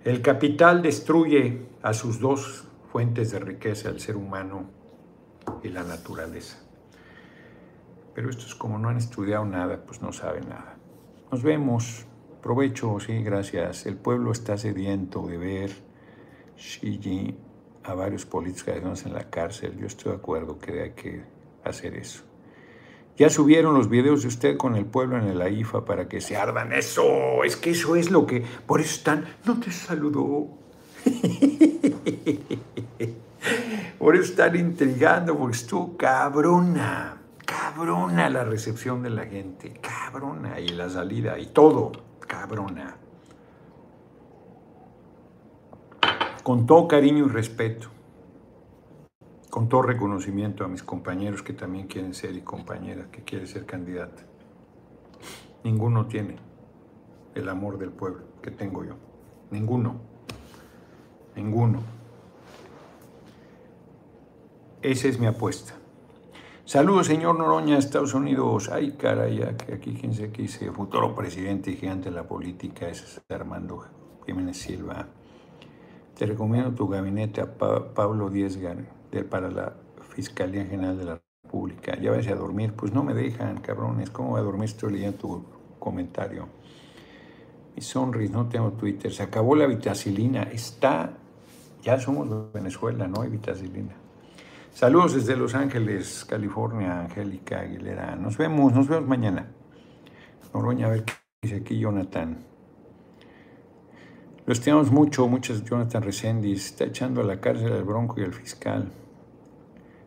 El 0.04 0.20
capital 0.20 0.82
destruye 0.82 1.68
a 1.80 1.94
sus 1.94 2.20
dos 2.20 2.68
fuentes 2.92 3.30
de 3.30 3.38
riqueza, 3.38 3.88
el 3.88 3.98
ser 3.98 4.14
humano 4.14 4.68
y 5.62 5.68
la 5.68 5.84
naturaleza. 5.84 6.59
Pero 8.14 8.28
estos 8.28 8.54
como 8.54 8.78
no 8.78 8.90
han 8.90 8.98
estudiado 8.98 9.46
nada, 9.46 9.86
pues 9.86 10.02
no 10.02 10.12
saben 10.12 10.50
nada. 10.50 10.76
Nos 11.32 11.42
vemos. 11.42 12.04
Provecho, 12.42 13.00
sí, 13.00 13.22
gracias. 13.22 13.86
El 13.86 13.96
pueblo 13.96 14.32
está 14.32 14.59
sediento 14.59 15.26
de 15.26 15.38
ver 15.38 15.72
Xi 16.59 17.38
a 17.89 17.95
varios 17.95 18.26
políticos 18.26 18.74
que 18.74 19.09
en 19.09 19.14
la 19.14 19.24
cárcel. 19.30 19.76
Yo 19.78 19.86
estoy 19.86 20.12
de 20.12 20.18
acuerdo 20.18 20.59
que 20.59 20.82
hay 20.82 20.91
que 20.91 21.22
hacer 21.64 21.95
eso. 21.95 22.22
Ya 23.16 23.30
subieron 23.30 23.74
los 23.74 23.89
videos 23.89 24.22
de 24.22 24.28
usted 24.28 24.57
con 24.57 24.76
el 24.76 24.86
pueblo 24.86 25.18
en 25.18 25.36
la 25.36 25.49
IFA 25.49 25.84
para 25.84 26.09
que 26.09 26.20
se 26.20 26.36
ardan. 26.36 26.72
Eso, 26.72 27.43
es 27.43 27.57
que 27.57 27.70
eso 27.70 27.97
es 27.97 28.11
lo 28.11 28.26
que... 28.26 28.45
Por 28.66 28.80
eso 28.80 28.95
están... 28.95 29.26
No 29.45 29.59
te 29.59 29.72
saludó. 29.72 30.49
Por 33.99 34.14
eso 34.14 34.24
están 34.24 34.57
intrigando, 34.57 35.36
porque 35.36 35.57
estuvo 35.57 35.97
cabrona, 35.97 37.20
cabrona 37.45 38.30
la 38.30 38.45
recepción 38.45 39.03
de 39.03 39.11
la 39.11 39.26
gente, 39.26 39.74
cabrona, 39.80 40.61
y 40.61 40.68
la 40.68 40.89
salida, 40.89 41.39
y 41.39 41.47
todo, 41.47 41.93
cabrona. 42.26 42.97
Con 46.49 46.64
todo 46.64 46.88
cariño 46.88 47.26
y 47.26 47.28
respeto 47.28 47.88
con 49.51 49.68
todo 49.68 49.82
reconocimiento 49.82 50.64
a 50.64 50.68
mis 50.68 50.82
compañeros 50.82 51.42
que 51.42 51.53
también 51.53 51.88
quieren 51.88 52.14
ser 52.14 52.34
y 52.36 52.40
compañeras 52.40 53.09
que 53.09 53.22
quieren 53.22 53.46
ser 53.46 53.66
candidata. 53.66 54.22
Ninguno 55.62 56.07
tiene 56.07 56.36
el 57.34 57.51
amor 57.51 57.76
del 57.76 57.90
pueblo 57.90 58.22
que 58.40 58.51
tengo 58.51 58.82
yo. 58.82 58.94
Ninguno. 59.51 59.96
Ninguno. 61.36 61.82
Esa 64.80 65.09
es 65.09 65.20
mi 65.20 65.26
apuesta. 65.26 65.74
Saludos, 66.64 67.09
señor 67.09 67.38
Noroña, 67.38 67.76
Estados 67.76 68.14
Unidos. 68.14 68.70
Ay, 68.72 68.92
caray, 68.92 69.42
aquí 69.42 69.92
quien 69.92 70.14
que 70.32 70.40
dice 70.40 70.72
futuro 70.72 71.14
presidente 71.14 71.72
y 71.72 71.76
gigante 71.76 72.09
de 72.09 72.16
la 72.16 72.26
política 72.26 72.88
es 72.88 73.20
Armando 73.28 73.84
Jiménez 74.24 74.57
Silva. 74.57 75.09
Te 76.18 76.26
recomiendo 76.26 76.72
tu 76.72 76.88
gabinete 76.88 77.40
a 77.40 77.46
Pablo 77.56 78.28
Díez 78.28 78.58
para 79.30 79.48
la 79.48 79.72
Fiscalía 80.16 80.64
General 80.64 80.98
de 80.98 81.04
la 81.04 81.22
República. 81.44 81.96
Ya 81.96 82.10
vayas 82.10 82.32
a 82.32 82.34
dormir. 82.34 82.72
Pues 82.72 82.92
no 82.92 83.04
me 83.04 83.14
dejan, 83.14 83.58
cabrones. 83.58 84.10
¿Cómo 84.10 84.30
voy 84.30 84.40
a 84.40 84.42
dormir? 84.42 84.64
Estoy 84.64 84.94
leyendo 84.94 85.16
tu 85.16 85.44
comentario. 85.78 86.48
Mi 87.76 87.82
sonris, 87.82 88.32
no 88.32 88.48
tengo 88.48 88.72
Twitter. 88.72 89.12
Se 89.12 89.22
acabó 89.22 89.54
la 89.54 89.66
vitacilina. 89.66 90.42
Está. 90.42 91.12
Ya 91.84 92.00
somos 92.00 92.52
Venezuela, 92.52 93.06
no 93.06 93.22
hay 93.22 93.30
vitacilina. 93.30 93.94
Saludos 94.74 95.14
desde 95.14 95.36
Los 95.36 95.54
Ángeles, 95.54 96.24
California, 96.28 96.98
Angélica 96.98 97.60
Aguilera. 97.60 98.16
Nos 98.16 98.36
vemos, 98.36 98.72
nos 98.72 98.88
vemos 98.88 99.08
mañana. 99.08 99.52
Noroña, 100.52 100.86
a 100.86 100.90
ver 100.90 101.04
qué 101.04 101.12
dice 101.42 101.58
aquí 101.58 101.78
Jonathan. 101.78 102.38
Lo 104.49 104.55
estimamos 104.55 104.90
mucho, 104.90 105.28
muchas 105.28 105.62
Jonathan 105.62 106.03
Resendiz, 106.03 106.64
está 106.64 106.84
echando 106.84 107.20
a 107.20 107.24
la 107.24 107.38
cárcel 107.38 107.70
al 107.70 107.84
bronco 107.84 108.18
y 108.18 108.24
al 108.24 108.32
fiscal. 108.32 108.90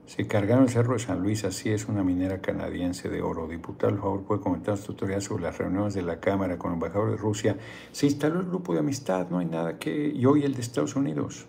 Se 0.08 0.26
cargaron 0.26 0.64
el 0.64 0.72
cerro 0.72 0.94
de 0.94 1.00
San 1.00 1.22
Luis, 1.22 1.44
así 1.44 1.70
es 1.70 1.88
una 1.88 2.04
minera 2.04 2.42
canadiense 2.42 3.08
de 3.08 3.22
oro. 3.22 3.48
Diputado, 3.48 3.92
por 3.92 4.02
favor, 4.02 4.24
puede 4.24 4.42
comentar 4.42 4.78
su 4.80 4.94
autoridad 4.94 5.20
sobre 5.20 5.44
las 5.44 5.60
reuniones 5.60 5.94
de 5.94 6.02
la 6.02 6.20
Cámara 6.20 6.58
con 6.58 6.72
el 6.72 6.78
embajador 6.78 7.12
de 7.12 7.18
Rusia. 7.18 7.56
Se 7.92 8.08
instaló 8.08 8.40
el 8.40 8.48
grupo 8.48 8.74
de 8.74 8.80
amistad, 8.80 9.30
no 9.30 9.38
hay 9.38 9.46
nada 9.46 9.78
que... 9.78 10.08
Y 10.08 10.26
hoy 10.26 10.42
el 10.44 10.56
de 10.56 10.62
Estados 10.62 10.96
Unidos. 10.96 11.46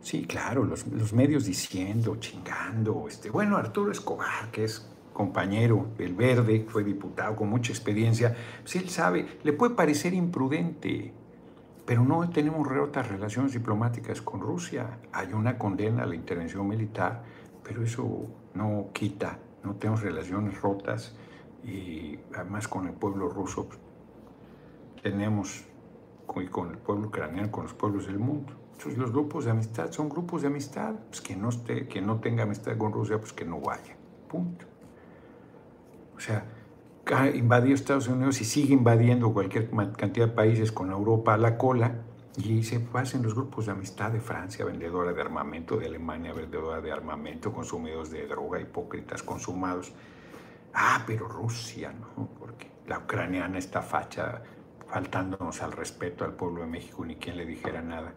Sí, 0.00 0.24
claro, 0.24 0.64
los, 0.64 0.86
los 0.86 1.12
medios 1.12 1.44
diciendo, 1.44 2.16
chingando. 2.20 3.04
Este, 3.06 3.28
bueno, 3.28 3.58
Arturo 3.58 3.92
Escobar, 3.92 4.50
que 4.50 4.64
es 4.64 4.90
compañero 5.12 5.88
del 5.96 6.14
Verde, 6.14 6.66
fue 6.68 6.84
diputado 6.84 7.36
con 7.36 7.48
mucha 7.48 7.72
experiencia, 7.72 8.34
si 8.64 8.78
él 8.78 8.88
sabe, 8.88 9.26
le 9.42 9.52
puede 9.52 9.74
parecer 9.74 10.14
imprudente, 10.14 11.12
pero 11.84 12.04
no 12.04 12.28
tenemos 12.30 12.66
rotas 12.66 13.08
relaciones 13.08 13.52
diplomáticas 13.52 14.22
con 14.22 14.40
Rusia. 14.40 14.98
Hay 15.12 15.32
una 15.32 15.58
condena 15.58 16.04
a 16.04 16.06
la 16.06 16.14
intervención 16.14 16.66
militar, 16.66 17.22
pero 17.62 17.82
eso 17.82 18.26
no 18.54 18.88
quita, 18.92 19.38
no 19.64 19.74
tenemos 19.74 20.02
relaciones 20.02 20.60
rotas 20.60 21.16
y 21.64 22.18
además 22.34 22.68
con 22.68 22.86
el 22.86 22.94
pueblo 22.94 23.28
ruso 23.28 23.68
tenemos 25.02 25.64
y 26.36 26.46
con 26.46 26.70
el 26.70 26.78
pueblo 26.78 27.08
ucraniano, 27.08 27.50
con 27.50 27.64
los 27.64 27.74
pueblos 27.74 28.06
del 28.06 28.18
mundo. 28.18 28.54
Entonces 28.72 28.96
los 28.96 29.12
grupos 29.12 29.44
de 29.44 29.50
amistad 29.50 29.90
son 29.90 30.08
grupos 30.08 30.42
de 30.42 30.48
amistad, 30.48 30.94
pues 31.08 31.20
que 31.20 31.36
no, 31.36 31.50
que 31.64 32.00
no 32.00 32.20
tenga 32.20 32.44
amistad 32.44 32.76
con 32.78 32.92
Rusia, 32.92 33.18
pues 33.18 33.32
que 33.32 33.44
no 33.44 33.60
vaya, 33.60 33.96
punto. 34.28 34.71
O 36.22 36.24
sea, 36.24 36.44
invadió 37.34 37.74
Estados 37.74 38.06
Unidos 38.06 38.40
y 38.40 38.44
sigue 38.44 38.74
invadiendo 38.74 39.32
cualquier 39.32 39.68
cantidad 39.96 40.28
de 40.28 40.32
países 40.32 40.70
con 40.70 40.92
Europa 40.92 41.34
a 41.34 41.36
la 41.36 41.58
cola 41.58 41.96
y 42.36 42.62
se 42.62 42.78
pasan 42.78 43.24
los 43.24 43.34
grupos 43.34 43.66
de 43.66 43.72
amistad 43.72 44.12
de 44.12 44.20
Francia, 44.20 44.64
vendedora 44.64 45.12
de 45.12 45.20
armamento, 45.20 45.76
de 45.76 45.86
Alemania, 45.86 46.32
vendedora 46.32 46.80
de 46.80 46.92
armamento, 46.92 47.52
consumidores 47.52 48.12
de 48.12 48.24
droga, 48.28 48.60
hipócritas 48.60 49.20
consumados. 49.24 49.92
Ah, 50.72 51.02
pero 51.04 51.26
Rusia, 51.26 51.92
¿no? 51.92 52.28
Porque 52.38 52.70
la 52.86 53.00
ucraniana 53.00 53.58
está 53.58 53.82
facha, 53.82 54.42
faltándonos 54.86 55.60
al 55.60 55.72
respeto 55.72 56.24
al 56.24 56.34
pueblo 56.34 56.60
de 56.60 56.68
México, 56.68 57.04
ni 57.04 57.16
quien 57.16 57.36
le 57.36 57.44
dijera 57.44 57.82
nada. 57.82 58.14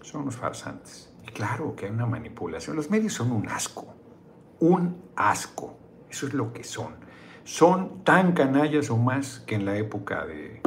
Son 0.00 0.22
unos 0.22 0.36
farsantes. 0.36 1.12
Y 1.22 1.26
claro 1.32 1.76
que 1.76 1.84
hay 1.84 1.92
una 1.92 2.06
manipulación. 2.06 2.76
Los 2.76 2.88
medios 2.88 3.12
son 3.12 3.30
un 3.30 3.46
asco, 3.46 3.94
un 4.58 5.02
asco. 5.16 5.76
Eso 6.08 6.26
es 6.26 6.34
lo 6.34 6.52
que 6.52 6.64
son. 6.64 7.09
Son 7.50 8.04
tan 8.04 8.30
canallas 8.30 8.90
o 8.90 8.96
más 8.96 9.40
que 9.40 9.56
en 9.56 9.64
la 9.64 9.76
época 9.76 10.24
de 10.24 10.62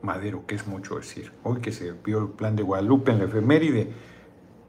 Madero, 0.00 0.46
que 0.46 0.54
es 0.54 0.64
mucho 0.68 0.94
decir. 0.94 1.32
Hoy 1.42 1.60
que 1.60 1.72
se 1.72 1.90
vio 1.90 2.20
el 2.20 2.28
plan 2.28 2.54
de 2.54 2.62
Guadalupe 2.62 3.10
en 3.10 3.18
la 3.18 3.24
efeméride, 3.24 3.90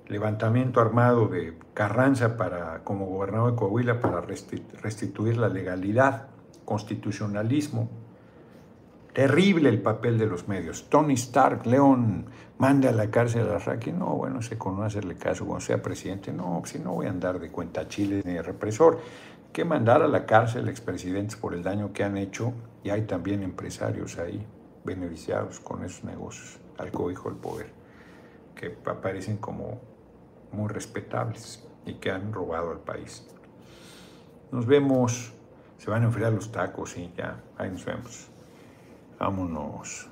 levantamiento 0.08 0.82
armado 0.82 1.28
de 1.28 1.54
Carranza 1.76 2.36
para, 2.36 2.84
como 2.84 3.06
gobernador 3.06 3.52
de 3.52 3.58
Coahuila 3.58 4.00
para 4.00 4.22
restituir 4.22 5.38
la 5.38 5.50
legalidad, 5.50 6.30
constitucionalismo. 6.66 7.92
Terrible 9.14 9.70
el 9.70 9.84
papel 9.84 10.18
de 10.18 10.26
los 10.26 10.48
medios. 10.48 10.90
Tony 10.90 11.14
Stark, 11.14 11.68
León, 11.68 12.26
manda 12.58 12.90
a 12.90 12.92
la 12.92 13.12
cárcel 13.12 13.48
a 13.50 13.60
Raki. 13.60 13.92
No, 13.92 14.16
bueno, 14.16 14.42
se 14.42 14.58
conoce 14.58 14.98
hacerle 14.98 15.16
caso 15.16 15.46
cuando 15.46 15.64
sea 15.64 15.80
presidente. 15.80 16.34
No, 16.34 16.64
si 16.66 16.80
no 16.80 16.94
voy 16.94 17.06
a 17.06 17.12
andar 17.12 17.40
de 17.40 17.52
cuenta 17.52 17.88
chile 17.88 18.24
ni 18.26 18.40
represor 18.40 19.00
que 19.54 19.66
mandar 19.66 20.02
a 20.02 20.08
la 20.08 20.26
cárcel 20.26 20.70
expresidentes 20.70 21.36
por 21.36 21.54
el 21.54 21.64
daño 21.64 21.92
que 21.94 22.04
han 22.04 22.18
hecho 22.18 22.54
y 22.84 22.90
hay 22.90 23.04
también 23.04 23.44
empresarios 23.44 24.18
ahí 24.18 24.46
beneficiados 24.84 25.60
con 25.60 25.84
esos 25.84 26.04
negocios 26.04 26.60
al 26.78 26.92
cobijo 26.92 27.30
del 27.30 27.38
poder, 27.38 27.72
que 28.56 28.78
aparecen 28.86 29.38
como 29.38 29.80
muy 30.52 30.68
respetables 30.68 31.68
y 31.86 31.96
que 31.96 32.12
han 32.12 32.34
robado 32.34 32.72
al 32.72 32.80
país. 32.80 33.28
Nos 34.52 34.66
vemos, 34.66 35.34
se 35.78 35.90
van 35.90 36.04
a 36.04 36.06
enfriar 36.06 36.34
los 36.34 36.52
tacos 36.52 36.98
y 36.98 37.12
ya, 37.16 37.42
ahí 37.58 37.70
nos 37.70 37.86
vemos. 37.86 38.28
Vámonos. 39.20 40.11